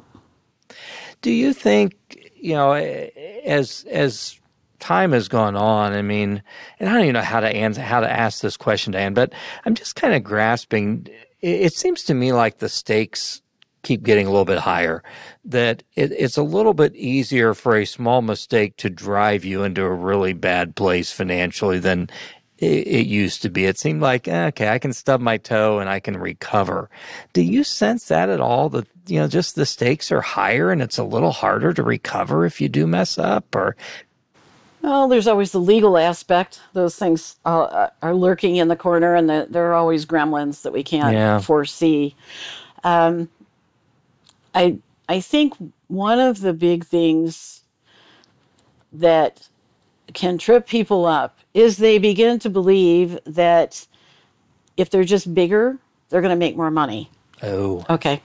[1.22, 4.40] Do you think you know, eh, eh, as as
[4.78, 6.42] time has gone on, I mean,
[6.78, 9.32] and I don't even know how to answer how to ask this question, Diane, but
[9.64, 11.08] I'm just kind of grasping.
[11.40, 13.42] It, seems to me like the stakes
[13.82, 15.02] keep getting a little bit higher.
[15.44, 19.82] That it, it's a little bit easier for a small mistake to drive you into
[19.82, 22.08] a really bad place financially than
[22.58, 23.66] it, it used to be.
[23.66, 26.90] It seemed like eh, okay, I can stub my toe and I can recover.
[27.32, 28.68] Do you sense that at all?
[28.70, 32.46] That you know, just the stakes are higher and it's a little harder to recover
[32.46, 33.76] if you do mess up, or
[34.82, 36.60] well, there's always the legal aspect.
[36.72, 40.72] Those things uh, are lurking in the corner, and the, there are always gremlins that
[40.72, 41.40] we can't yeah.
[41.40, 42.14] foresee.
[42.84, 43.28] Um,
[44.54, 45.54] I I think
[45.88, 47.64] one of the big things
[48.92, 49.48] that
[50.14, 53.86] can trip people up is they begin to believe that
[54.76, 57.10] if they're just bigger, they're going to make more money.
[57.42, 57.84] Oh.
[57.90, 58.22] Okay.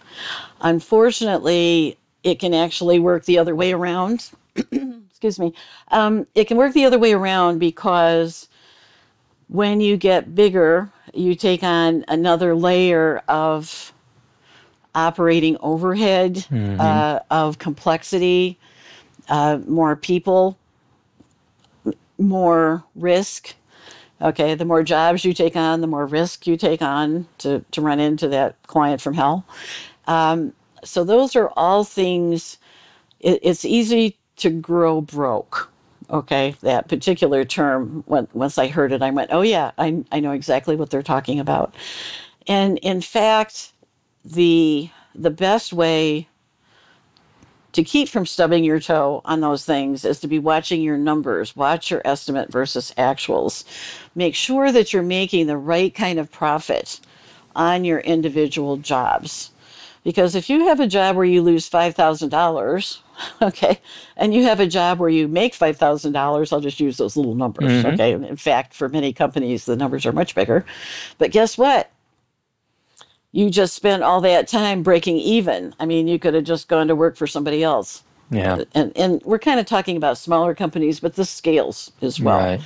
[0.62, 4.32] Unfortunately, it can actually work the other way around.
[4.56, 5.54] Excuse me.
[5.90, 8.48] Um, it can work the other way around because
[9.48, 13.94] when you get bigger, you take on another layer of
[14.96, 16.80] operating overhead, mm-hmm.
[16.80, 18.58] uh, of complexity,
[19.30, 20.58] uh, more people,
[22.22, 23.56] more risk.
[24.22, 27.82] Okay, the more jobs you take on, the more risk you take on to, to
[27.82, 29.46] run into that client from hell.
[30.08, 30.54] Um,
[30.84, 32.58] so, those are all things,
[33.20, 35.72] it, it's easy to grow broke.
[36.10, 40.20] Okay, that particular term, when, once I heard it, I went, oh, yeah, I, I
[40.20, 41.76] know exactly what they're talking about.
[42.48, 43.74] And in fact,
[44.26, 46.28] the the best way
[47.74, 51.56] to keep from stubbing your toe on those things is to be watching your numbers,
[51.56, 53.64] watch your estimate versus actuals.
[54.16, 57.00] Make sure that you're making the right kind of profit
[57.56, 59.52] on your individual jobs.
[60.04, 63.00] Because if you have a job where you lose $5,000,
[63.42, 63.80] okay,
[64.18, 67.72] and you have a job where you make $5,000, I'll just use those little numbers,
[67.72, 67.88] mm-hmm.
[67.90, 68.14] okay?
[68.14, 70.66] In fact, for many companies, the numbers are much bigger.
[71.20, 71.92] But guess what?
[73.32, 75.74] You just spent all that time breaking even.
[75.80, 78.04] I mean, you could have just gone to work for somebody else.
[78.30, 78.56] Yeah.
[78.56, 82.40] Uh, and and we're kind of talking about smaller companies, but this scales as well.
[82.40, 82.62] Right.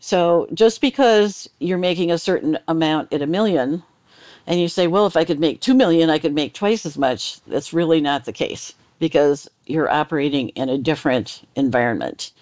[0.00, 3.82] So just because you're making a certain amount at a million
[4.46, 6.96] and you say, well, if I could make 2 million, I could make twice as
[6.96, 12.32] much, that's really not the case because you're operating in a different environment.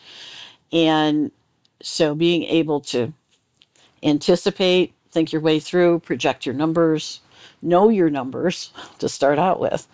[0.72, 1.30] And
[1.82, 3.12] so being able to
[4.02, 7.20] anticipate, think your way through, project your numbers,
[7.62, 9.86] know your numbers to start out with.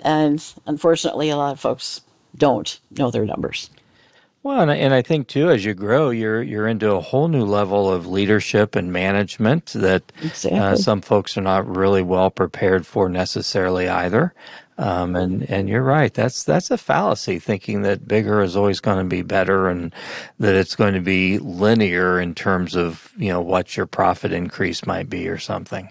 [0.00, 2.00] And unfortunately, a lot of folks
[2.36, 3.70] don't know their numbers.
[4.44, 7.28] Well, and I, and I think too, as you grow, you're you're into a whole
[7.28, 10.58] new level of leadership and management that uh, exactly.
[10.58, 14.32] uh, some folks are not really well prepared for necessarily either.
[14.78, 16.14] Um, and and you're right.
[16.14, 19.92] That's that's a fallacy thinking that bigger is always going to be better, and
[20.38, 24.86] that it's going to be linear in terms of you know what your profit increase
[24.86, 25.90] might be or something.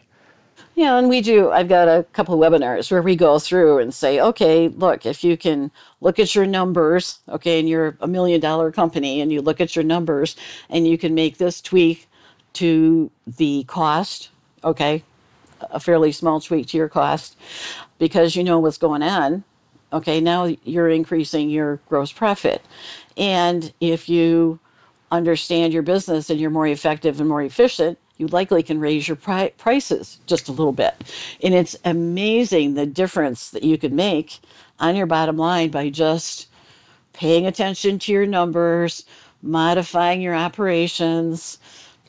[0.77, 1.49] Yeah, and we do.
[1.49, 5.35] I've got a couple webinars where we go through and say, okay, look, if you
[5.35, 9.59] can look at your numbers, okay, and you're a million dollar company and you look
[9.59, 10.35] at your numbers
[10.69, 12.07] and you can make this tweak
[12.53, 14.29] to the cost,
[14.63, 15.03] okay,
[15.71, 17.37] a fairly small tweak to your cost
[17.97, 19.43] because you know what's going on,
[19.93, 22.61] okay, now you're increasing your gross profit.
[23.17, 24.59] And if you
[25.09, 29.17] understand your business and you're more effective and more efficient, you likely can raise your
[29.17, 30.95] pri- prices just a little bit.
[31.43, 34.39] And it's amazing the difference that you can make
[34.79, 36.47] on your bottom line by just
[37.13, 39.05] paying attention to your numbers,
[39.41, 41.57] modifying your operations,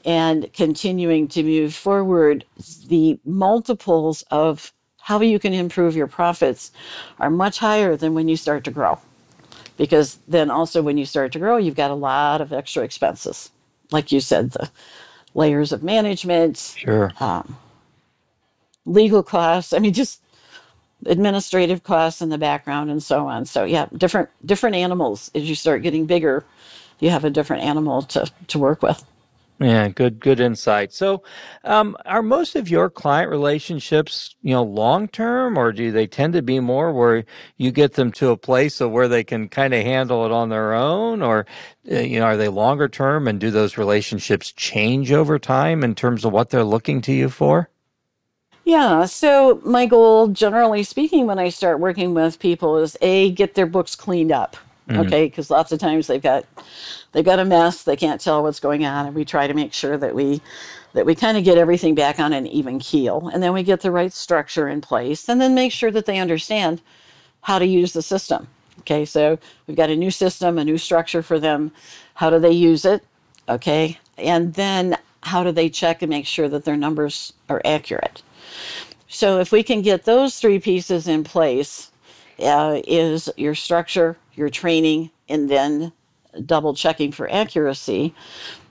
[0.05, 2.45] and continuing to move forward.
[2.89, 6.71] The multiples of how you can improve your profits
[7.19, 8.99] are much higher than when you start to grow.
[9.77, 13.51] Because then also when you start to grow, you've got a lot of extra expenses.
[13.91, 14.69] Like you said, the
[15.35, 17.57] layers of management, sure, um,
[18.87, 19.73] legal costs.
[19.73, 20.21] I mean, just
[21.07, 23.45] administrative costs in the background and so on.
[23.45, 25.31] So yeah, different different animals.
[25.35, 26.45] As you start getting bigger,
[27.01, 29.05] you have a different animal to to work with.
[29.61, 30.93] Yeah, good good insight.
[30.93, 31.25] So,
[31.65, 36.35] um, are most of your client relationships, you know, long term, or do they tend
[36.35, 37.25] to be more where
[37.57, 40.49] you get them to a place of where they can kind of handle it on
[40.49, 41.45] their own, or
[41.91, 45.97] uh, you know, are they longer term, and do those relationships change over time in
[45.97, 47.69] terms of what they're looking to you for?
[48.65, 53.55] Yeah, so my goal, generally speaking, when I start working with people, is a get
[53.55, 54.57] their books cleaned up.
[54.89, 55.01] Mm-hmm.
[55.01, 56.47] Okay, because lots of times they've got
[57.13, 59.75] they've got a mess they can't tell what's going on and we try to make
[59.75, 60.41] sure that we
[60.95, 63.83] that we kind of get everything back on an even keel and then we get
[63.83, 66.81] the right structure in place and then make sure that they understand
[67.43, 68.49] how to use the system
[68.81, 69.05] okay?
[69.05, 71.71] So we've got a new system a new structure for them
[72.15, 73.05] how do they use it
[73.49, 73.99] okay?
[74.17, 78.23] And then how do they check and make sure that their numbers are accurate?
[79.09, 81.91] So if we can get those three pieces in place
[82.41, 85.93] uh, is your structure your training and then
[86.47, 88.15] double checking for accuracy,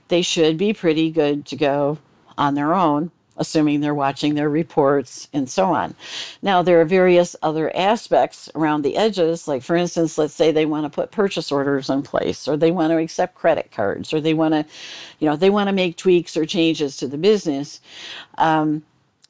[0.08, 1.97] they should be pretty good to go
[2.38, 5.93] on their own, assuming they're watching their reports and so on.
[6.41, 10.65] Now, there are various other aspects around the edges, like for instance, let's say they
[10.65, 14.21] want to put purchase orders in place, or they want to accept credit cards, or
[14.21, 14.65] they want to,
[15.19, 17.82] you know, they want to make tweaks or changes to the business.
[18.38, 18.84] Um,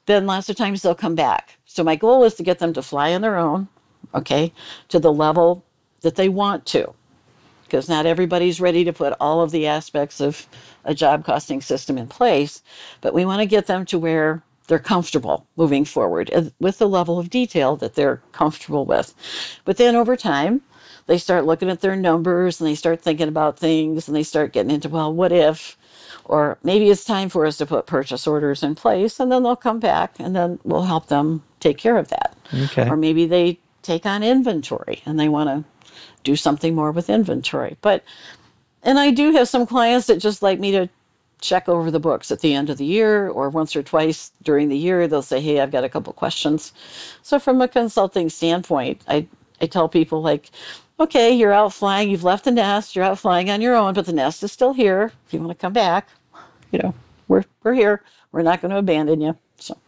[0.06, 1.56] then lots of times they'll come back.
[1.66, 3.68] So my goal is to get them to fly on their own,
[4.14, 4.52] okay,
[4.88, 5.64] to the level
[6.02, 6.94] that they want to
[7.68, 10.46] because not everybody's ready to put all of the aspects of
[10.84, 12.62] a job costing system in place,
[13.02, 16.88] but we want to get them to where they're comfortable moving forward uh, with the
[16.88, 19.14] level of detail that they're comfortable with.
[19.64, 20.62] But then over time,
[21.06, 24.52] they start looking at their numbers and they start thinking about things and they start
[24.52, 25.76] getting into, well, what if?
[26.24, 29.56] Or maybe it's time for us to put purchase orders in place and then they'll
[29.56, 32.36] come back and then we'll help them take care of that.
[32.54, 32.88] Okay.
[32.88, 35.64] Or maybe they take on inventory and they want to
[36.22, 37.76] do something more with inventory.
[37.80, 38.04] But,
[38.82, 40.88] and I do have some clients that just like me to
[41.40, 44.68] check over the books at the end of the year or once or twice during
[44.68, 45.08] the year.
[45.08, 46.72] They'll say, Hey, I've got a couple questions.
[47.22, 49.26] So, from a consulting standpoint, I,
[49.60, 50.50] I tell people, like,
[51.00, 54.06] okay, you're out flying, you've left the nest, you're out flying on your own, but
[54.06, 55.12] the nest is still here.
[55.26, 56.08] If you want to come back,
[56.72, 56.92] you know,
[57.28, 58.02] we're, we're here.
[58.32, 59.36] We're not going to abandon you.
[59.58, 59.78] So.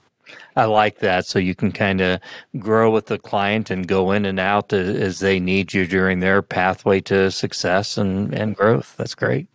[0.57, 1.27] I like that.
[1.27, 2.21] So you can kind of
[2.59, 6.43] grow with the client and go in and out as they need you during their
[6.43, 8.95] pathway to success and, and growth.
[8.97, 9.47] That's great.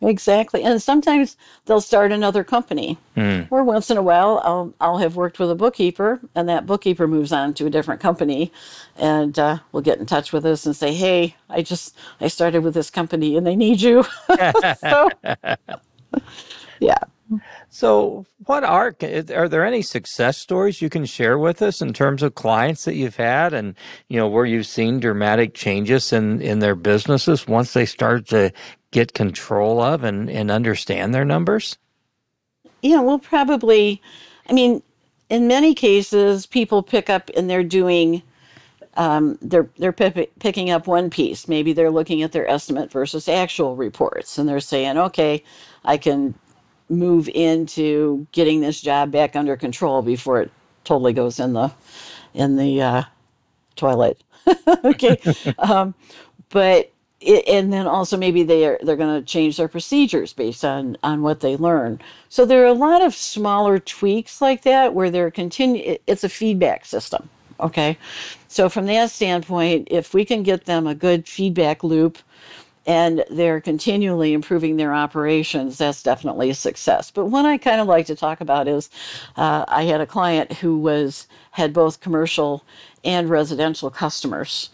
[0.00, 0.62] Exactly.
[0.62, 2.98] And sometimes they'll start another company.
[3.16, 3.48] Mm.
[3.50, 7.08] Or once in a while, I'll, I'll have worked with a bookkeeper, and that bookkeeper
[7.08, 8.52] moves on to a different company
[8.96, 12.62] and uh, will get in touch with us and say, Hey, I just, I started
[12.62, 14.04] with this company and they need you.
[14.80, 15.10] so,
[16.80, 16.98] yeah.
[17.68, 18.94] So, what are
[19.34, 22.94] are there any success stories you can share with us in terms of clients that
[22.94, 23.74] you've had, and
[24.08, 28.52] you know where you've seen dramatic changes in in their businesses once they start to
[28.90, 31.76] get control of and and understand their numbers?
[32.82, 34.00] Yeah, well, probably.
[34.48, 34.82] I mean,
[35.28, 38.22] in many cases, people pick up and they're doing.
[38.96, 41.46] Um, they're they're p- picking up one piece.
[41.46, 45.44] Maybe they're looking at their estimate versus actual reports, and they're saying, "Okay,
[45.84, 46.34] I can
[46.88, 50.50] move into getting this job back under control before it
[50.84, 51.70] totally goes in the
[52.34, 53.02] in the uh,
[53.76, 54.22] toilet.
[54.84, 55.20] okay,
[55.58, 55.94] um,
[56.48, 60.64] but it, and then also maybe they are they're going to change their procedures based
[60.64, 62.00] on on what they learn.
[62.28, 65.98] So there are a lot of smaller tweaks like that where they're continue.
[66.06, 67.28] It's a feedback system.
[67.60, 67.98] Okay.
[68.48, 72.18] So, from that standpoint, if we can get them a good feedback loop
[72.86, 77.10] and they're continually improving their operations, that's definitely a success.
[77.10, 78.90] But one I kind of like to talk about is
[79.36, 82.64] uh, I had a client who was had both commercial
[83.04, 84.70] and residential customers,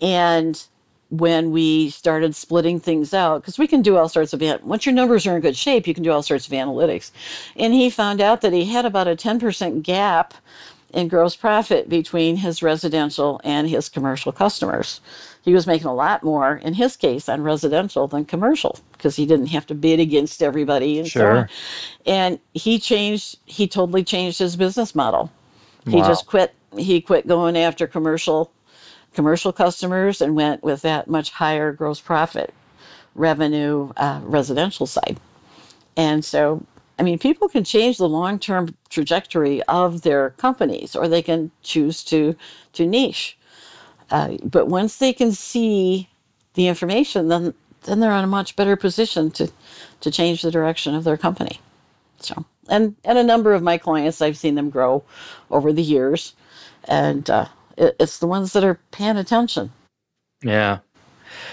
[0.00, 0.62] and
[1.10, 4.94] when we started splitting things out, because we can do all sorts of once your
[4.94, 7.10] numbers are in good shape, you can do all sorts of analytics,
[7.56, 10.34] and he found out that he had about a ten percent gap
[10.92, 15.00] in gross profit between his residential and his commercial customers.
[15.42, 19.26] He was making a lot more in his case on residential than commercial because he
[19.26, 21.22] didn't have to bid against everybody and sure.
[21.22, 21.48] so on.
[22.06, 25.30] And he changed he totally changed his business model.
[25.88, 26.08] He Wow.
[26.08, 28.52] just quit he quit going after commercial
[29.14, 32.54] commercial customers and went with that much higher gross profit
[33.14, 35.18] revenue uh, residential side.
[35.96, 36.64] And so,
[37.00, 42.04] I mean, people can change the long-term trajectory of their companies, or they can choose
[42.04, 42.36] to
[42.74, 43.38] to niche.
[44.10, 46.10] Uh, but once they can see
[46.54, 49.50] the information, then then they're in a much better position to
[50.02, 51.58] to change the direction of their company.
[52.18, 55.02] So, and and a number of my clients, I've seen them grow
[55.50, 56.34] over the years,
[56.84, 57.46] and uh,
[57.78, 59.72] it, it's the ones that are paying attention.
[60.42, 60.80] Yeah.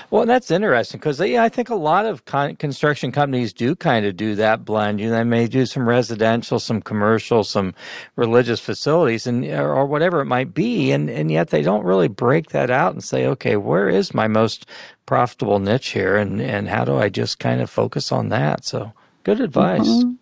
[0.10, 4.06] Well, that's interesting because yeah, I think a lot of con- construction companies do kind
[4.06, 5.02] of do that blend.
[5.02, 7.74] You know, they may do some residential, some commercial, some
[8.16, 12.08] religious facilities, and or, or whatever it might be, and and yet they don't really
[12.08, 14.66] break that out and say, okay, where is my most
[15.06, 18.64] profitable niche here, and and how do I just kind of focus on that?
[18.64, 18.94] So,
[19.24, 19.88] good advice.
[19.88, 20.14] Mm-hmm.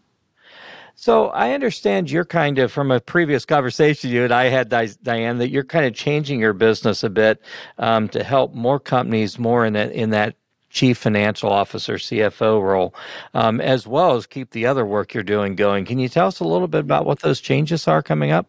[1.05, 4.69] So I understand you're kind of from a previous conversation you and I had,
[5.03, 7.43] Diane, that you're kind of changing your business a bit
[7.77, 10.33] um, to help more companies more in that in that
[10.71, 12.95] chief financial officer CFO role,
[13.35, 15.85] um, as well as keep the other work you're doing going.
[15.85, 18.47] Can you tell us a little bit about what those changes are coming up?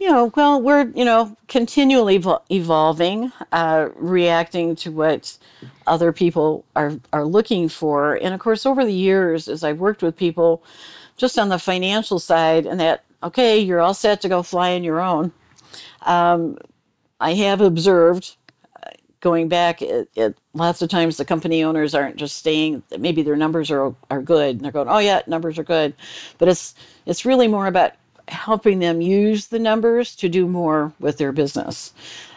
[0.00, 2.20] You know, well, we're you know continually
[2.50, 5.38] evolving, uh, reacting to what
[5.86, 10.02] other people are are looking for, and of course, over the years, as I've worked
[10.02, 10.64] with people,
[11.16, 14.84] just on the financial side, and that okay, you're all set to go fly on
[14.84, 15.32] your own.
[16.02, 16.58] Um,
[17.20, 18.36] I have observed
[18.84, 18.90] uh,
[19.20, 22.82] going back, it, it, lots of times the company owners aren't just staying.
[22.98, 25.94] Maybe their numbers are are good, and they're going, "Oh yeah, numbers are good,"
[26.38, 26.74] but it's
[27.06, 27.92] it's really more about
[28.28, 31.92] helping them use the numbers to do more with their business.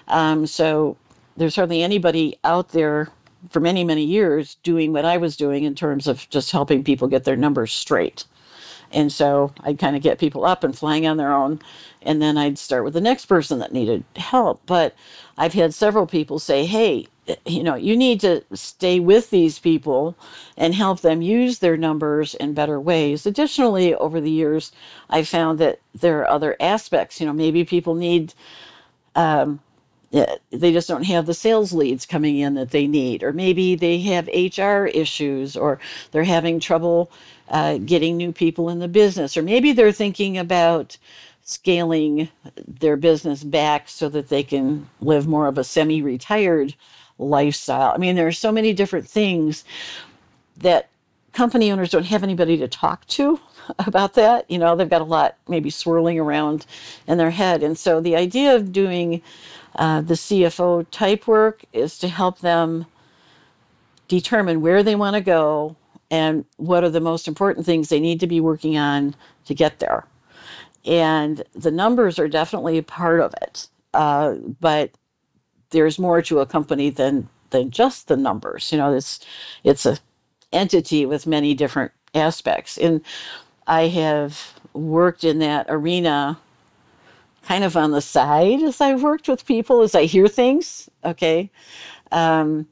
[0.08, 0.98] Um, so
[1.38, 3.10] there's hardly anybody out there
[3.50, 7.08] for many many years doing what I was doing in terms of just helping people
[7.08, 8.26] get their numbers straight.
[8.92, 11.60] And so I'd kind of get people up and flying on their own.
[12.02, 14.62] And then I'd start with the next person that needed help.
[14.66, 14.96] But
[15.38, 17.08] I've had several people say, hey,
[17.46, 20.16] you know, you need to stay with these people
[20.56, 23.26] and help them use their numbers in better ways.
[23.26, 24.72] Additionally, over the years,
[25.10, 27.20] I found that there are other aspects.
[27.20, 28.34] You know, maybe people need
[29.16, 29.60] um,
[30.12, 34.00] they just don't have the sales leads coming in that they need, or maybe they
[34.00, 35.80] have HR issues, or
[36.12, 37.12] they're having trouble
[37.50, 40.98] uh, getting new people in the business, or maybe they're thinking about
[41.44, 42.28] scaling
[42.68, 46.76] their business back so that they can live more of a semi retired
[47.20, 47.94] lifestyle.
[47.94, 49.64] I mean, there are so many different things
[50.58, 50.90] that
[51.34, 53.40] company owners don't have anybody to talk to
[53.80, 54.50] about that.
[54.50, 56.66] You know, they've got a lot maybe swirling around
[57.08, 57.64] in their head.
[57.64, 59.22] And so the idea of doing
[59.76, 62.86] uh, the CFO type work is to help them
[64.08, 65.76] determine where they want to go
[66.10, 69.80] and what are the most important things they need to be working on to get
[69.80, 70.06] there.
[70.86, 73.68] And the numbers are definitely a part of it.
[73.94, 74.92] Uh, but
[75.72, 78.72] there's more to a company than than just the numbers.
[78.72, 79.26] You know, it's
[79.64, 79.98] it's a
[80.54, 82.78] entity with many different aspects.
[82.78, 83.02] And
[83.68, 86.38] I have worked in that arena
[87.44, 90.90] kind of on the side as I've worked with people as I hear things.
[91.04, 91.50] Okay.
[92.12, 92.68] Um,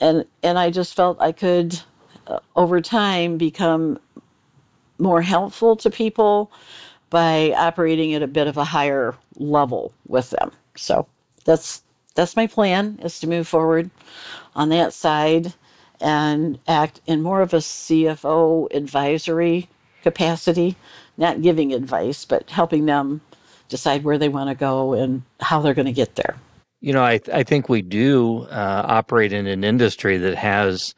[0.00, 1.78] and, and I just felt I could,
[2.56, 3.98] over time, become
[4.98, 6.50] more helpful to people
[7.10, 10.50] by operating at a bit of a higher level with them.
[10.76, 11.06] So
[11.44, 11.82] that's
[12.14, 13.90] that's my plan is to move forward
[14.54, 15.52] on that side
[16.00, 19.68] and act in more of a CFO advisory
[20.02, 20.76] capacity,
[21.16, 23.20] not giving advice, but helping them
[23.68, 26.36] decide where they want to go and how they're going to get there.
[26.80, 30.94] You know, I I think we do uh, operate in an industry that has.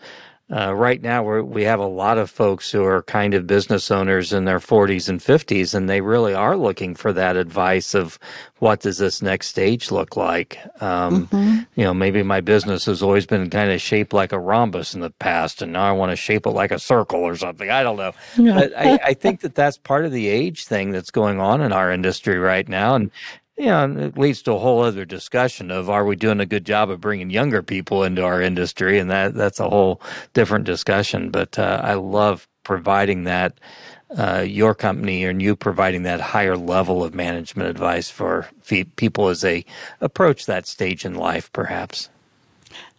[0.49, 3.90] Uh, right now, we we have a lot of folks who are kind of business
[3.90, 8.16] owners in their 40s and 50s, and they really are looking for that advice of
[8.61, 10.59] what does this next stage look like.
[10.80, 11.28] Um,
[11.74, 15.01] You know, maybe my business has always been kind of shaped like a rhombus in
[15.01, 17.68] the past, and now I want to shape it like a circle or something.
[17.68, 18.12] I don't know,
[18.55, 21.72] but I, I think that that's part of the age thing that's going on in
[21.72, 23.11] our industry right now, and
[23.57, 26.66] you know, it leads to a whole other discussion of are we doing a good
[26.66, 30.00] job of bringing younger people into our industry, and that that's a whole
[30.34, 31.30] different discussion.
[31.30, 33.59] But uh, I love providing that
[34.16, 38.48] uh, your company and you providing that higher level of management advice for
[38.96, 39.64] people as they
[40.00, 42.11] approach that stage in life, perhaps.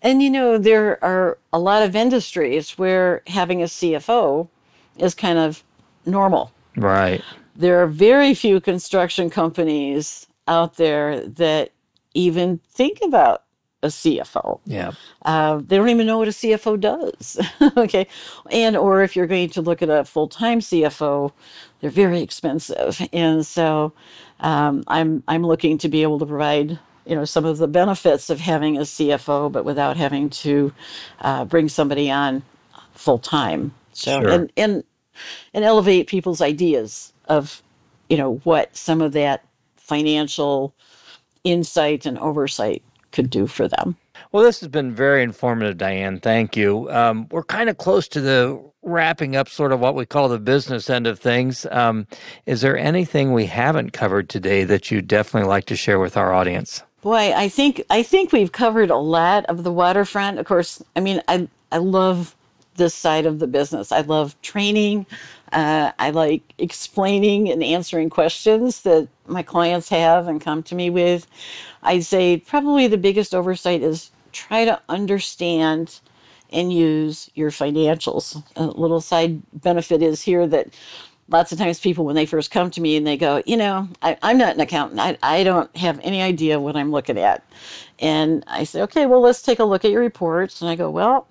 [0.01, 4.47] And you know, there are a lot of industries where having a CFO
[4.97, 5.63] is kind of
[6.05, 6.51] normal.
[6.75, 7.23] Right.
[7.55, 11.71] There are very few construction companies out there that
[12.13, 13.43] even think about
[13.83, 14.59] a CFO.
[14.65, 14.91] Yeah.
[15.23, 17.39] Uh, they don't even know what a CFO does.
[17.77, 18.07] okay.
[18.51, 21.31] And, or if you're going to look at a full time CFO,
[21.79, 22.99] they're very expensive.
[23.13, 23.93] And so
[24.39, 28.29] um, I'm, I'm looking to be able to provide you know some of the benefits
[28.29, 30.73] of having a CFO, but without having to
[31.21, 32.43] uh, bring somebody on
[32.93, 33.73] full time.
[33.93, 34.29] So sure.
[34.29, 34.83] and and
[35.53, 37.63] and elevate people's ideas of
[38.09, 39.43] you know what some of that
[39.87, 40.73] financial
[41.43, 43.95] insight and oversight could do for them.
[44.31, 46.19] Well, this has been very informative, Diane.
[46.19, 46.89] Thank you.
[46.91, 50.39] Um, we're kind of close to the wrapping up, sort of what we call the
[50.39, 51.65] business end of things.
[51.71, 52.07] Um,
[52.45, 56.33] is there anything we haven't covered today that you'd definitely like to share with our
[56.33, 56.83] audience?
[57.01, 60.39] Boy, I think I think we've covered a lot of the waterfront.
[60.39, 62.35] Of course, I mean, I I love
[62.77, 63.91] this side of the business.
[63.91, 65.05] I love training.
[65.51, 70.89] Uh, I like explaining and answering questions that my clients have and come to me
[70.89, 71.27] with.
[71.83, 75.99] I'd say probably the biggest oversight is try to understand
[76.51, 78.41] and use your financials.
[78.55, 80.69] A little side benefit is here that
[81.29, 83.87] lots of times people when they first come to me and they go you know
[84.01, 87.43] I, am not an accountant I, I don't have any idea what i'm looking at
[87.99, 90.89] and i say okay well let's take a look at your reports and i go
[90.89, 91.27] well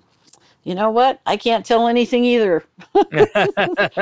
[0.67, 1.21] you know what?
[1.25, 2.61] I can't tell anything either.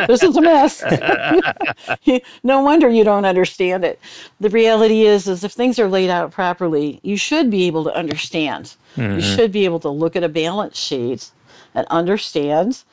[0.07, 0.83] This is a mess.
[2.43, 3.99] No wonder you don't understand it.
[4.39, 7.95] The reality is is if things are laid out properly you should be able to
[7.95, 8.75] understand.
[8.95, 9.15] Mm-hmm.
[9.15, 11.29] you should be able to look at a balance sheet
[11.75, 12.83] and understand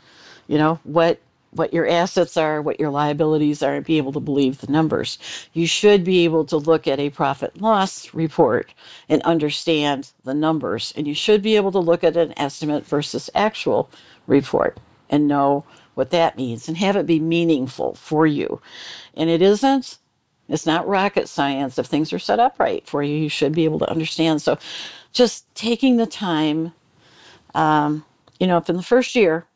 [0.49, 1.18] you know what
[1.53, 5.18] what your assets are, what your liabilities are, and be able to believe the numbers.
[5.53, 8.72] You should be able to look at a profit loss report
[9.09, 10.92] and understand the numbers.
[10.96, 13.90] And you should be able to look at an estimate versus actual
[14.26, 14.80] report
[15.11, 18.61] and know what that means and have it be meaningful for you.
[19.14, 19.98] And it isn't,
[20.48, 21.78] it's not rocket science.
[21.78, 24.40] If things are set up right for you, you should be able to understand.
[24.40, 24.59] So
[25.12, 26.72] just taking the time,
[27.55, 28.05] um,
[28.40, 29.46] you know, if in the first year,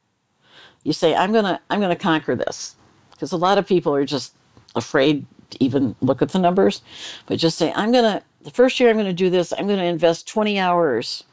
[0.87, 2.77] you say i'm going to i'm going to conquer this.
[3.11, 4.35] Because a lot of people are just
[4.75, 6.83] afraid to even look at the numbers
[7.27, 9.67] but just say i'm going to the first year i'm going to do this i'm
[9.67, 11.25] going to invest 20 hours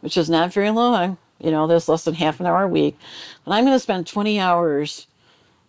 [0.00, 2.96] which is not very long you know there's less than half an hour a week
[3.44, 5.06] but i'm going to spend 20 hours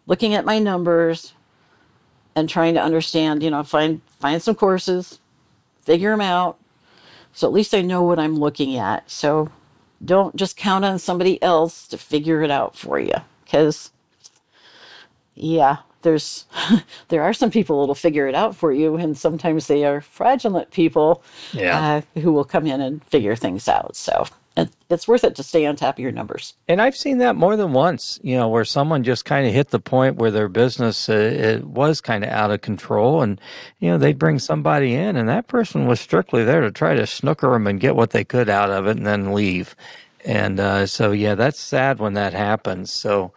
[0.08, 1.34] looking at my numbers
[2.36, 5.20] and trying to understand you know find find some courses
[5.82, 6.58] figure them out
[7.34, 9.10] so at least i know what i'm looking at.
[9.10, 9.50] So
[10.04, 13.92] don't just count on somebody else to figure it out for you because
[15.36, 16.46] yeah there's
[17.10, 20.72] there are some people that'll figure it out for you and sometimes they are fraudulent
[20.72, 22.02] people yeah.
[22.16, 24.26] uh, who will come in and figure things out so
[24.90, 26.56] it's worth it to stay on top of your numbers.
[26.68, 29.70] And I've seen that more than once, you know, where someone just kind of hit
[29.70, 33.40] the point where their business uh, it was kind of out of control, and
[33.80, 37.08] you know they'd bring somebody in, and that person was strictly there to try to
[37.08, 39.76] snooker them and get what they could out of it, and then leave.
[40.26, 42.92] And uh, so, yeah, that's sad when that happens.
[42.92, 43.32] So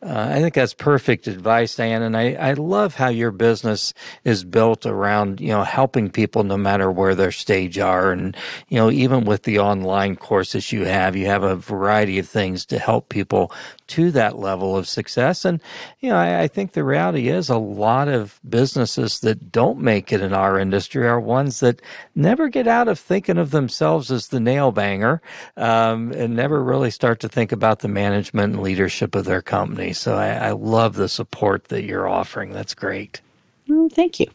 [0.00, 2.02] uh, I think that's perfect advice, Diane.
[2.02, 3.92] And I, I love how your business
[4.22, 8.12] is built around, you know, helping people no matter where their stage are.
[8.12, 8.36] And,
[8.68, 12.64] you know, even with the online courses you have, you have a variety of things
[12.66, 13.52] to help people
[13.88, 15.44] to that level of success.
[15.44, 15.60] And,
[16.00, 20.12] you know, I, I, think the reality is a lot of businesses that don't make
[20.12, 21.80] it in our industry are ones that
[22.14, 25.20] never get out of thinking of themselves as the nail banger
[25.56, 29.92] um, and never really start to think about the management and leadership of their company.
[29.92, 32.52] So I, I love the support that you're offering.
[32.52, 33.20] That's great.
[33.68, 34.26] Well, thank you.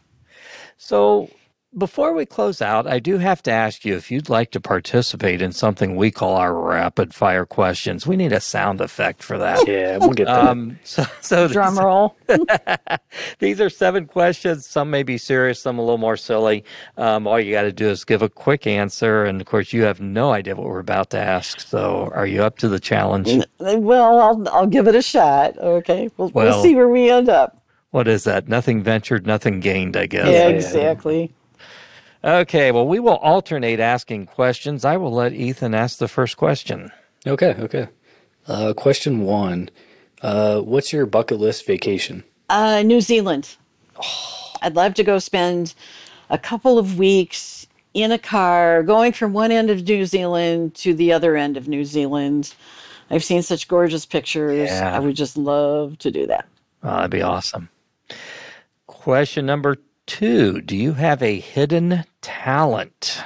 [0.78, 1.30] So,
[1.76, 5.42] before we close out, I do have to ask you if you'd like to participate
[5.42, 8.06] in something we call our rapid fire questions.
[8.06, 9.66] We need a sound effect for that.
[9.66, 10.46] Yeah, we'll get that.
[10.46, 12.16] Um, so, so drum roll.
[13.38, 14.66] these are seven questions.
[14.66, 16.64] Some may be serious, some a little more silly.
[16.96, 19.82] Um, all you got to do is give a quick answer, and of course, you
[19.82, 21.60] have no idea what we're about to ask.
[21.60, 23.44] So, are you up to the challenge?
[23.58, 25.58] Well, I'll I'll give it a shot.
[25.58, 27.60] Okay, we'll, well, we'll see where we end up.
[27.90, 28.48] What is that?
[28.48, 29.96] Nothing ventured, nothing gained.
[29.96, 30.26] I guess.
[30.26, 31.34] Yeah, exactly.
[32.24, 34.82] Okay, well, we will alternate asking questions.
[34.86, 36.90] I will let Ethan ask the first question.
[37.26, 37.88] Okay, okay.
[38.48, 39.70] Uh, question one
[40.22, 42.24] uh, What's your bucket list vacation?
[42.48, 43.56] Uh, New Zealand.
[44.62, 45.74] I'd love to go spend
[46.30, 50.94] a couple of weeks in a car going from one end of New Zealand to
[50.94, 52.54] the other end of New Zealand.
[53.10, 54.70] I've seen such gorgeous pictures.
[54.70, 54.96] Yeah.
[54.96, 56.46] I would just love to do that.
[56.82, 57.68] Oh, that'd be awesome.
[58.86, 63.22] Question number two Do you have a hidden talent?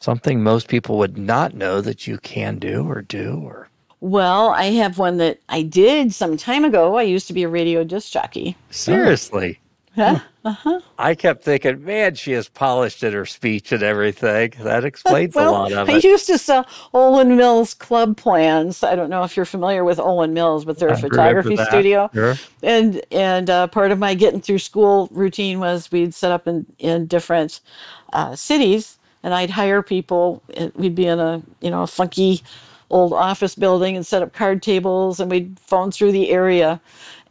[0.00, 3.68] Something most people would not know that you can do or do or
[4.00, 6.96] Well, I have one that I did some time ago.
[6.96, 8.56] I used to be a radio disc jockey.
[8.58, 8.64] Oh.
[8.70, 9.60] seriously.
[9.98, 10.20] Yeah.
[10.98, 14.54] I kept thinking, man, she has polished in her speech and everything.
[14.60, 16.04] That explains a lot of I it.
[16.04, 18.82] I used to sell Olan Mills club plans.
[18.82, 22.08] I don't know if you're familiar with Olan Mills, but they're I a photography studio.
[22.14, 22.36] Sure.
[22.62, 26.64] and and uh, part of my getting through school routine was we'd set up in
[26.78, 27.60] in different
[28.12, 30.42] uh, cities and i'd hire people
[30.74, 32.42] we'd be in a you know a funky
[32.90, 36.80] old office building and set up card tables and we'd phone through the area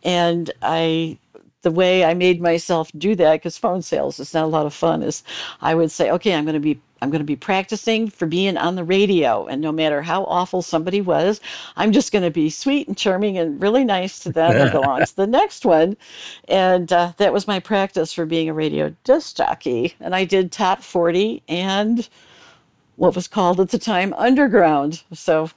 [0.03, 1.17] and i
[1.61, 4.73] the way i made myself do that because phone sales is not a lot of
[4.73, 5.23] fun is
[5.61, 8.57] i would say okay i'm going to be i'm going to be practicing for being
[8.57, 9.45] on the radio.
[9.45, 11.39] And no matter how awful somebody was
[11.75, 14.83] i'm just going to be sweet and charming and really nice to them and go
[14.83, 15.97] on to the next one.
[16.47, 19.95] And uh, that was my practice for being a radio disc jockey.
[19.99, 22.07] And i did top 40 and
[22.97, 25.01] what was called at the time underground.
[25.13, 25.49] So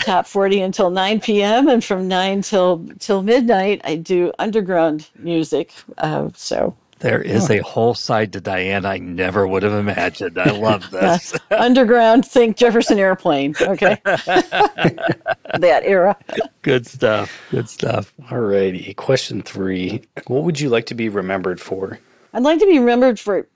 [0.00, 1.68] top 40 until 9 p.m.
[1.68, 5.72] and from 9 till till midnight I do underground music.
[5.98, 10.38] Uh, so There is a whole side to Diane I never would have imagined.
[10.38, 11.34] I love this.
[11.52, 13.54] underground, think Jefferson Airplane.
[13.60, 16.16] Okay, that era.
[16.62, 17.32] Good stuff.
[17.50, 18.12] Good stuff.
[18.28, 18.94] Alrighty.
[18.96, 20.02] Question three.
[20.26, 21.98] What would you like to be remembered for?
[22.34, 23.46] I'd like to be remembered for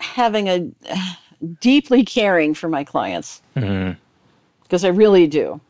[0.00, 0.70] having a
[1.60, 3.96] deeply caring for my clients Mhm.
[4.62, 5.60] because I really do.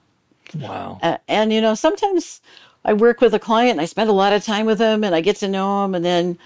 [0.58, 0.98] Wow.
[1.02, 2.40] Uh, and you know, sometimes
[2.84, 5.14] I work with a client and I spend a lot of time with them and
[5.14, 6.38] I get to know them and then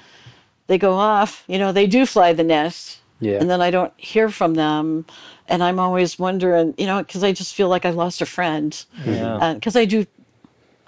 [0.67, 1.45] they go off.
[1.47, 3.39] You know, they do fly the nest Yeah.
[3.41, 5.05] and then I don't hear from them.
[5.49, 8.77] And I'm always wondering, you know, because I just feel like I lost a friend.
[9.07, 9.55] Yeah.
[9.55, 10.07] Because I do,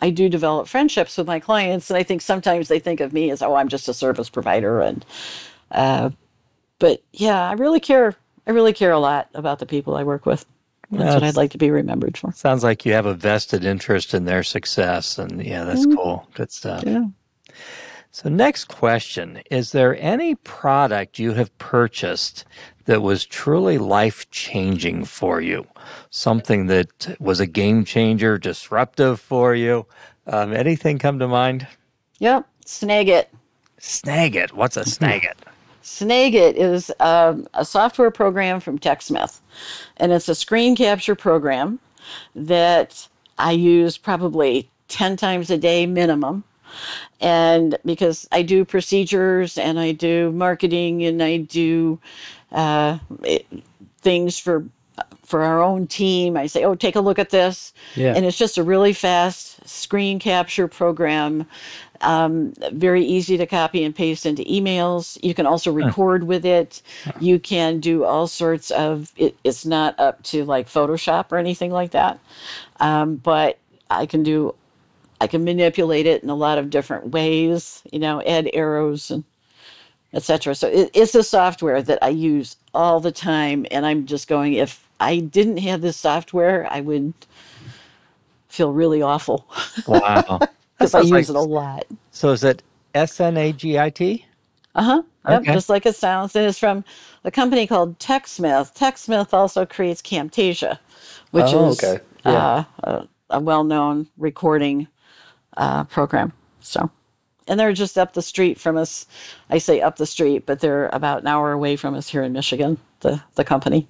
[0.00, 3.30] I do develop friendships with my clients, and I think sometimes they think of me
[3.30, 5.04] as, oh, I'm just a service provider, and,
[5.72, 6.10] uh,
[6.78, 8.14] but yeah, I really care.
[8.46, 10.44] I really care a lot about the people I work with.
[10.90, 12.32] That's what I'd like to be remembered for.
[12.32, 15.18] Sounds like you have a vested interest in their success.
[15.18, 16.26] And yeah, that's cool.
[16.34, 16.82] Good stuff.
[16.84, 17.04] Yeah.
[18.10, 22.44] So, next question Is there any product you have purchased
[22.86, 25.64] that was truly life changing for you?
[26.10, 29.86] Something that was a game changer, disruptive for you?
[30.26, 31.68] Um, anything come to mind?
[32.18, 32.46] Yep.
[32.66, 33.26] Snagit.
[33.80, 34.52] Snagit.
[34.52, 35.34] What's a Snagit?
[35.82, 39.40] Snagit is um, a software program from TechSmith,
[39.96, 41.78] and it's a screen capture program
[42.34, 43.08] that
[43.38, 46.44] I use probably 10 times a day minimum.
[47.20, 51.98] And because I do procedures and I do marketing and I do
[52.52, 53.46] uh, it,
[54.00, 54.64] things for
[55.24, 58.14] for our own team, I say, "Oh, take a look at this," Yeah.
[58.16, 61.46] and it's just a really fast screen capture program
[62.00, 65.18] um, very easy to copy and paste into emails.
[65.22, 66.82] You can also record with it.
[67.20, 69.12] You can do all sorts of.
[69.16, 72.18] It, it's not up to like Photoshop or anything like that,
[72.80, 73.58] um, but
[73.90, 74.54] I can do.
[75.20, 77.82] I can manipulate it in a lot of different ways.
[77.92, 79.24] You know, add arrows and
[80.12, 80.54] etc.
[80.54, 84.54] So it, it's a software that I use all the time, and I'm just going.
[84.54, 87.12] If I didn't have this software, I would
[88.48, 89.46] feel really awful
[89.86, 90.40] Wow.
[90.80, 91.84] Because I use like- it a lot.
[92.10, 92.62] So, is it
[92.94, 94.24] S N A G I T?
[94.74, 95.02] Uh huh.
[95.28, 95.52] Yep, Okay.
[95.52, 96.34] just like it sounds.
[96.34, 96.82] And it's from
[97.24, 98.74] a company called TechSmith.
[98.74, 100.78] TechSmith also creates Camtasia,
[101.32, 102.02] which Oh, is okay.
[102.24, 102.64] Yeah.
[102.84, 104.88] uh, a, a well known recording
[105.58, 106.32] uh, program.
[106.60, 106.90] So,
[107.48, 109.06] and they're just up the street from us.
[109.50, 112.32] I say up the street, but they're about an hour away from us here in
[112.32, 113.86] Michigan, the, the company.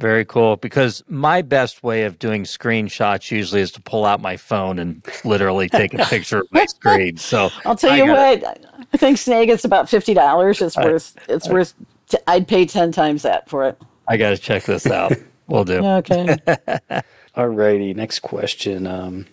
[0.00, 0.56] So, Very cool.
[0.56, 5.04] Because my best way of doing screenshots usually is to pull out my phone and
[5.24, 7.16] literally take a picture of my screen.
[7.18, 10.62] So I'll tell I you gotta- what, I think Snagit's about $50.
[10.62, 11.74] It's worth, it's worth,
[12.08, 13.78] t- I'd pay 10 times that for it.
[14.08, 15.12] I got to check this out.
[15.46, 15.84] We'll do.
[15.84, 16.26] Okay.
[17.36, 17.94] Alrighty.
[17.94, 18.86] Next question.
[18.86, 19.26] Um,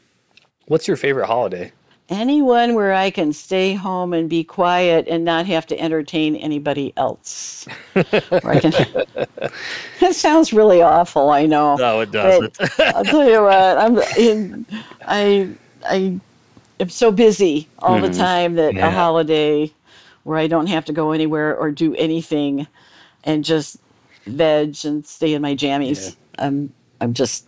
[0.65, 1.71] what's your favorite holiday?
[2.09, 6.93] Anyone where I can stay home and be quiet and not have to entertain anybody
[6.97, 7.67] else.
[7.93, 8.73] Can.
[10.01, 11.75] it sounds really awful, I know.
[11.75, 12.57] No, it doesn't.
[12.79, 14.65] I'll tell you what, I'm in,
[15.05, 15.49] I
[15.85, 16.19] I
[16.79, 18.19] am so busy all the mm-hmm.
[18.19, 18.87] time that Yeah.
[18.87, 19.71] a holiday
[20.23, 22.67] where I don't have to go anywhere or do anything
[23.23, 23.77] and just
[24.25, 26.15] veg and stay in my jammies.
[26.37, 27.45] I'm I'm just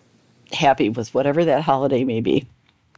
[0.52, 2.48] happy with whatever that holiday may be.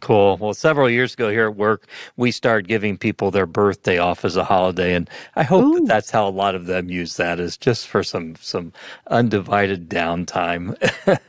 [0.02, 0.38] Cool.
[0.38, 1.88] Well, several years ago here at work,
[2.18, 5.76] we started giving people their birthday off as a holiday, and I hope Ooh.
[5.76, 8.74] that that's how a lot of them use that is just for some some
[9.08, 10.76] undivided downtime.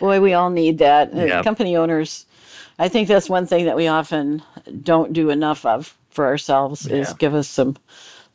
[0.00, 1.14] Boy, we all need that.
[1.14, 1.44] Uh, yep.
[1.44, 2.26] Company owners,
[2.78, 4.42] I think that's one thing that we often
[4.82, 6.96] don't do enough of for ourselves yeah.
[6.96, 7.76] is give us some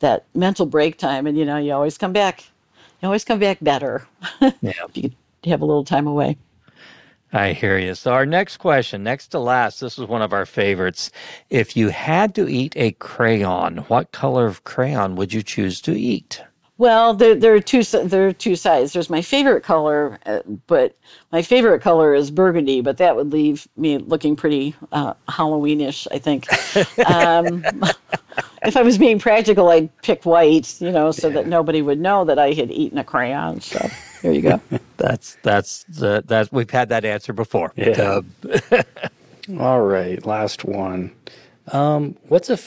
[0.00, 2.44] that mental break time, and you know, you always come back.
[3.02, 4.06] You always come back better.
[4.62, 4.72] Yeah.
[4.94, 5.10] you
[5.44, 6.38] have a little time away.
[7.32, 7.94] I hear you.
[7.94, 11.10] So, our next question, next to last, this is one of our favorites.
[11.48, 15.98] If you had to eat a crayon, what color of crayon would you choose to
[15.98, 16.42] eat?
[16.78, 18.92] Well, there, there are two there are two sides.
[18.92, 20.96] There's my favorite color, uh, but
[21.30, 22.80] my favorite color is burgundy.
[22.80, 26.48] But that would leave me looking pretty uh, Halloweenish, I think.
[27.08, 27.64] um,
[28.62, 31.34] if I was being practical, I'd pick white, you know, so yeah.
[31.34, 33.60] that nobody would know that I had eaten a crayon.
[33.60, 33.88] So
[34.22, 34.60] there you go.
[34.96, 37.72] that's that's the that we've had that answer before.
[37.76, 38.20] Yeah.
[39.58, 41.12] All right, last one.
[41.68, 42.58] Um, what's a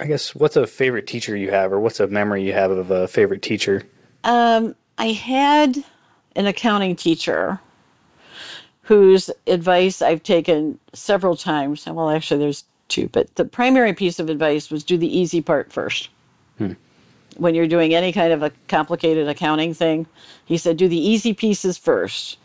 [0.00, 2.90] I guess what's a favorite teacher you have, or what's a memory you have of
[2.90, 3.82] a favorite teacher?
[4.24, 5.82] Um, I had
[6.36, 7.58] an accounting teacher
[8.82, 11.86] whose advice I've taken several times.
[11.86, 15.72] Well, actually, there's two, but the primary piece of advice was do the easy part
[15.72, 16.10] first.
[16.58, 16.72] Hmm.
[17.36, 20.06] When you're doing any kind of a complicated accounting thing,
[20.44, 22.38] he said do the easy pieces first,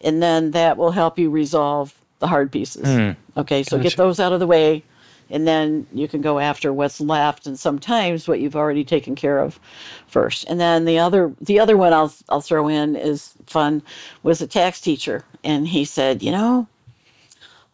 [0.00, 2.86] and then that will help you resolve the hard pieces.
[2.86, 3.10] Hmm.
[3.38, 3.88] Okay, so gotcha.
[3.88, 4.82] get those out of the way
[5.30, 9.38] and then you can go after what's left and sometimes what you've already taken care
[9.38, 9.58] of
[10.06, 13.82] first and then the other the other one i'll i'll throw in is fun
[14.22, 16.66] was a tax teacher and he said you know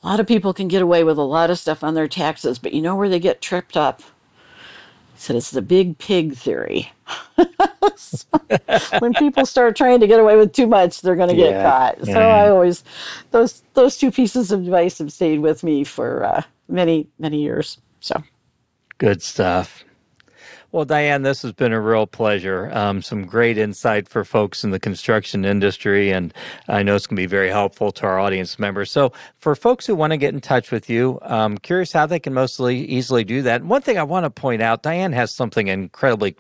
[0.03, 2.59] a lot of people can get away with a lot of stuff on their taxes
[2.59, 4.03] but you know where they get tripped up
[5.21, 6.91] said it's the big pig theory
[9.01, 11.63] when people start trying to get away with too much they're going to get yeah.
[11.63, 12.85] caught so i always
[13.31, 17.79] those those two pieces of advice have stayed with me for uh, many, many years.
[18.01, 18.23] So
[18.99, 19.85] good stuff.
[20.73, 22.71] Well, Diane, this has been a real pleasure.
[22.73, 26.33] Um, some great insight for folks in the construction industry, and
[26.69, 28.93] I know it's going to be very helpful to our audience members.
[28.93, 32.21] So, for folks who want to get in touch with you, I'm curious how they
[32.21, 33.65] can mostly easily do that.
[33.65, 36.37] One thing I want to point out Diane has something incredibly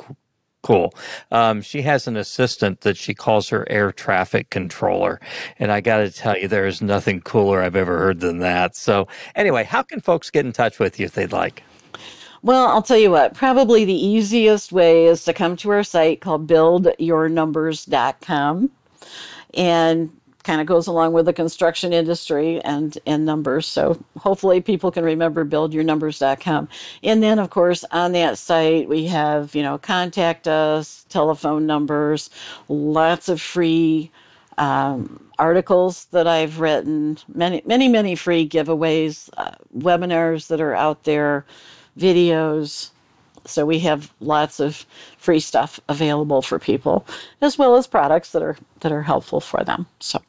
[0.62, 0.94] cool.
[1.32, 5.20] Um, she has an assistant that she calls her air traffic controller.
[5.58, 8.76] And I got to tell you, there is nothing cooler I've ever heard than that.
[8.76, 11.64] So, anyway, how can folks get in touch with you if they'd like?
[12.42, 16.20] Well, I'll tell you what, probably the easiest way is to come to our site
[16.22, 18.70] called buildyournumbers.com.
[19.54, 20.10] And
[20.44, 23.66] kind of goes along with the construction industry and and numbers.
[23.66, 26.68] So hopefully people can remember buildyournumbers.com.
[27.02, 32.30] And then of course on that site we have, you know, contact us, telephone numbers,
[32.68, 34.10] lots of free
[34.58, 41.04] um, articles that I've written, many many many free giveaways, uh, webinars that are out
[41.04, 41.44] there,
[41.98, 42.90] videos.
[43.46, 44.84] So we have lots of
[45.18, 47.06] free stuff available for people,
[47.40, 49.86] as well as products that are that are helpful for them.
[49.98, 50.20] So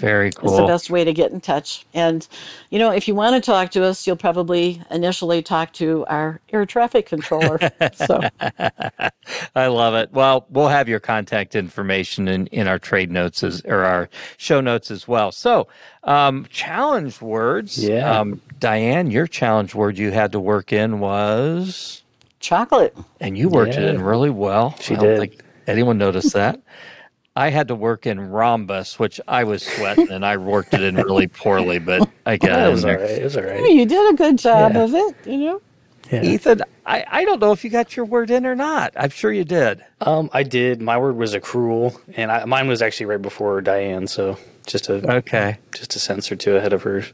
[0.00, 0.50] very cool.
[0.50, 1.86] It's the best way to get in touch.
[1.94, 2.26] And,
[2.70, 6.40] you know, if you want to talk to us, you'll probably initially talk to our
[6.52, 7.58] air traffic controller.
[7.94, 8.20] so
[9.54, 10.12] I love it.
[10.12, 14.60] Well, we'll have your contact information in, in our trade notes as, or our show
[14.60, 15.30] notes as well.
[15.32, 15.68] So,
[16.04, 17.82] um, challenge words.
[17.82, 18.18] Yeah.
[18.18, 22.02] Um, Diane, your challenge word you had to work in was
[22.40, 22.96] chocolate.
[23.20, 23.82] And you worked yeah.
[23.82, 24.74] it in really well.
[24.80, 25.18] She I don't did.
[25.18, 26.60] think anyone noticed that.
[27.36, 30.96] I had to work in rhombus, which I was sweating and I worked it in
[30.96, 32.72] really poorly, but I got it.
[32.72, 33.00] Was all right.
[33.00, 33.70] It was all right.
[33.70, 34.82] you did a good job yeah.
[34.82, 35.62] of it, you know.
[36.10, 36.24] Yeah.
[36.24, 38.92] Ethan, I, I don't know if you got your word in or not.
[38.96, 39.84] I'm sure you did.
[40.00, 40.82] Um, I did.
[40.82, 45.16] My word was accrual, and I, mine was actually right before Diane, so just a
[45.18, 47.12] okay, just a sense or two ahead of hers.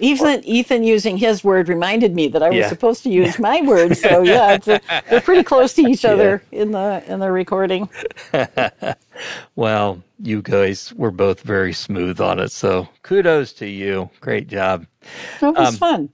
[0.00, 2.68] Ethan, Ethan using his word reminded me that I was yeah.
[2.68, 3.96] supposed to use my word.
[3.96, 6.62] So yeah, a, they're pretty close to each other yeah.
[6.62, 7.88] in the in the recording.
[9.56, 14.10] well, you guys were both very smooth on it, so kudos to you.
[14.20, 14.86] Great job.
[15.40, 16.08] That was um, fun.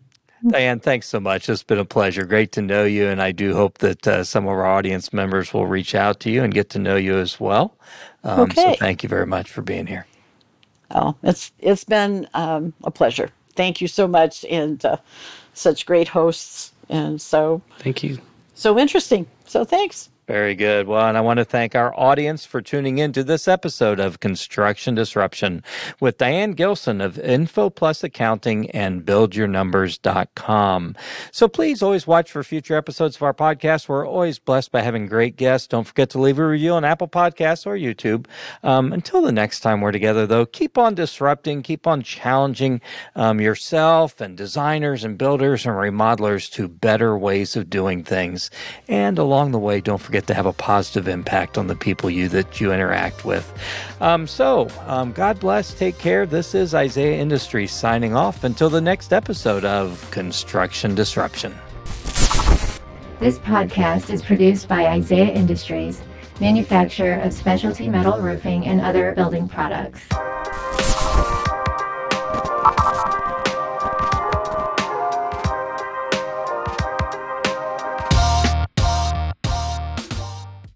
[0.48, 1.48] Diane, thanks so much.
[1.48, 2.24] It's been a pleasure.
[2.24, 5.52] Great to know you, and I do hope that uh, some of our audience members
[5.52, 7.74] will reach out to you and get to know you as well.
[8.22, 8.72] Um, okay.
[8.72, 10.06] So thank you very much for being here.
[10.92, 14.96] Oh, it's it's been um, a pleasure thank you so much and uh,
[15.54, 18.18] such great hosts and so thank you.
[18.54, 19.26] So interesting.
[19.44, 20.88] So thanks Very good.
[20.88, 24.18] Well, and I want to thank our audience for tuning in to this episode of
[24.18, 25.62] Construction Disruption
[26.00, 30.96] with Diane Gilson of Info Plus Accounting and BuildYourNumbers.com.
[31.30, 33.88] So please always watch for future episodes of our podcast.
[33.88, 35.68] We're always blessed by having great guests.
[35.68, 38.26] Don't forget to leave a review on Apple Podcasts or YouTube.
[38.64, 42.80] Um, until the next time we're together, though, keep on disrupting, keep on challenging
[43.14, 48.50] um, yourself and designers and builders and remodelers to better ways of doing things.
[48.88, 52.26] And along the way, don't forget to have a positive impact on the people you
[52.26, 53.44] that you interact with.
[54.00, 55.74] Um, so, um, God bless.
[55.74, 56.24] Take care.
[56.24, 61.54] This is Isaiah Industries signing off until the next episode of Construction Disruption.
[63.20, 66.00] This podcast is produced by Isaiah Industries,
[66.40, 70.00] manufacturer of specialty metal roofing and other building products.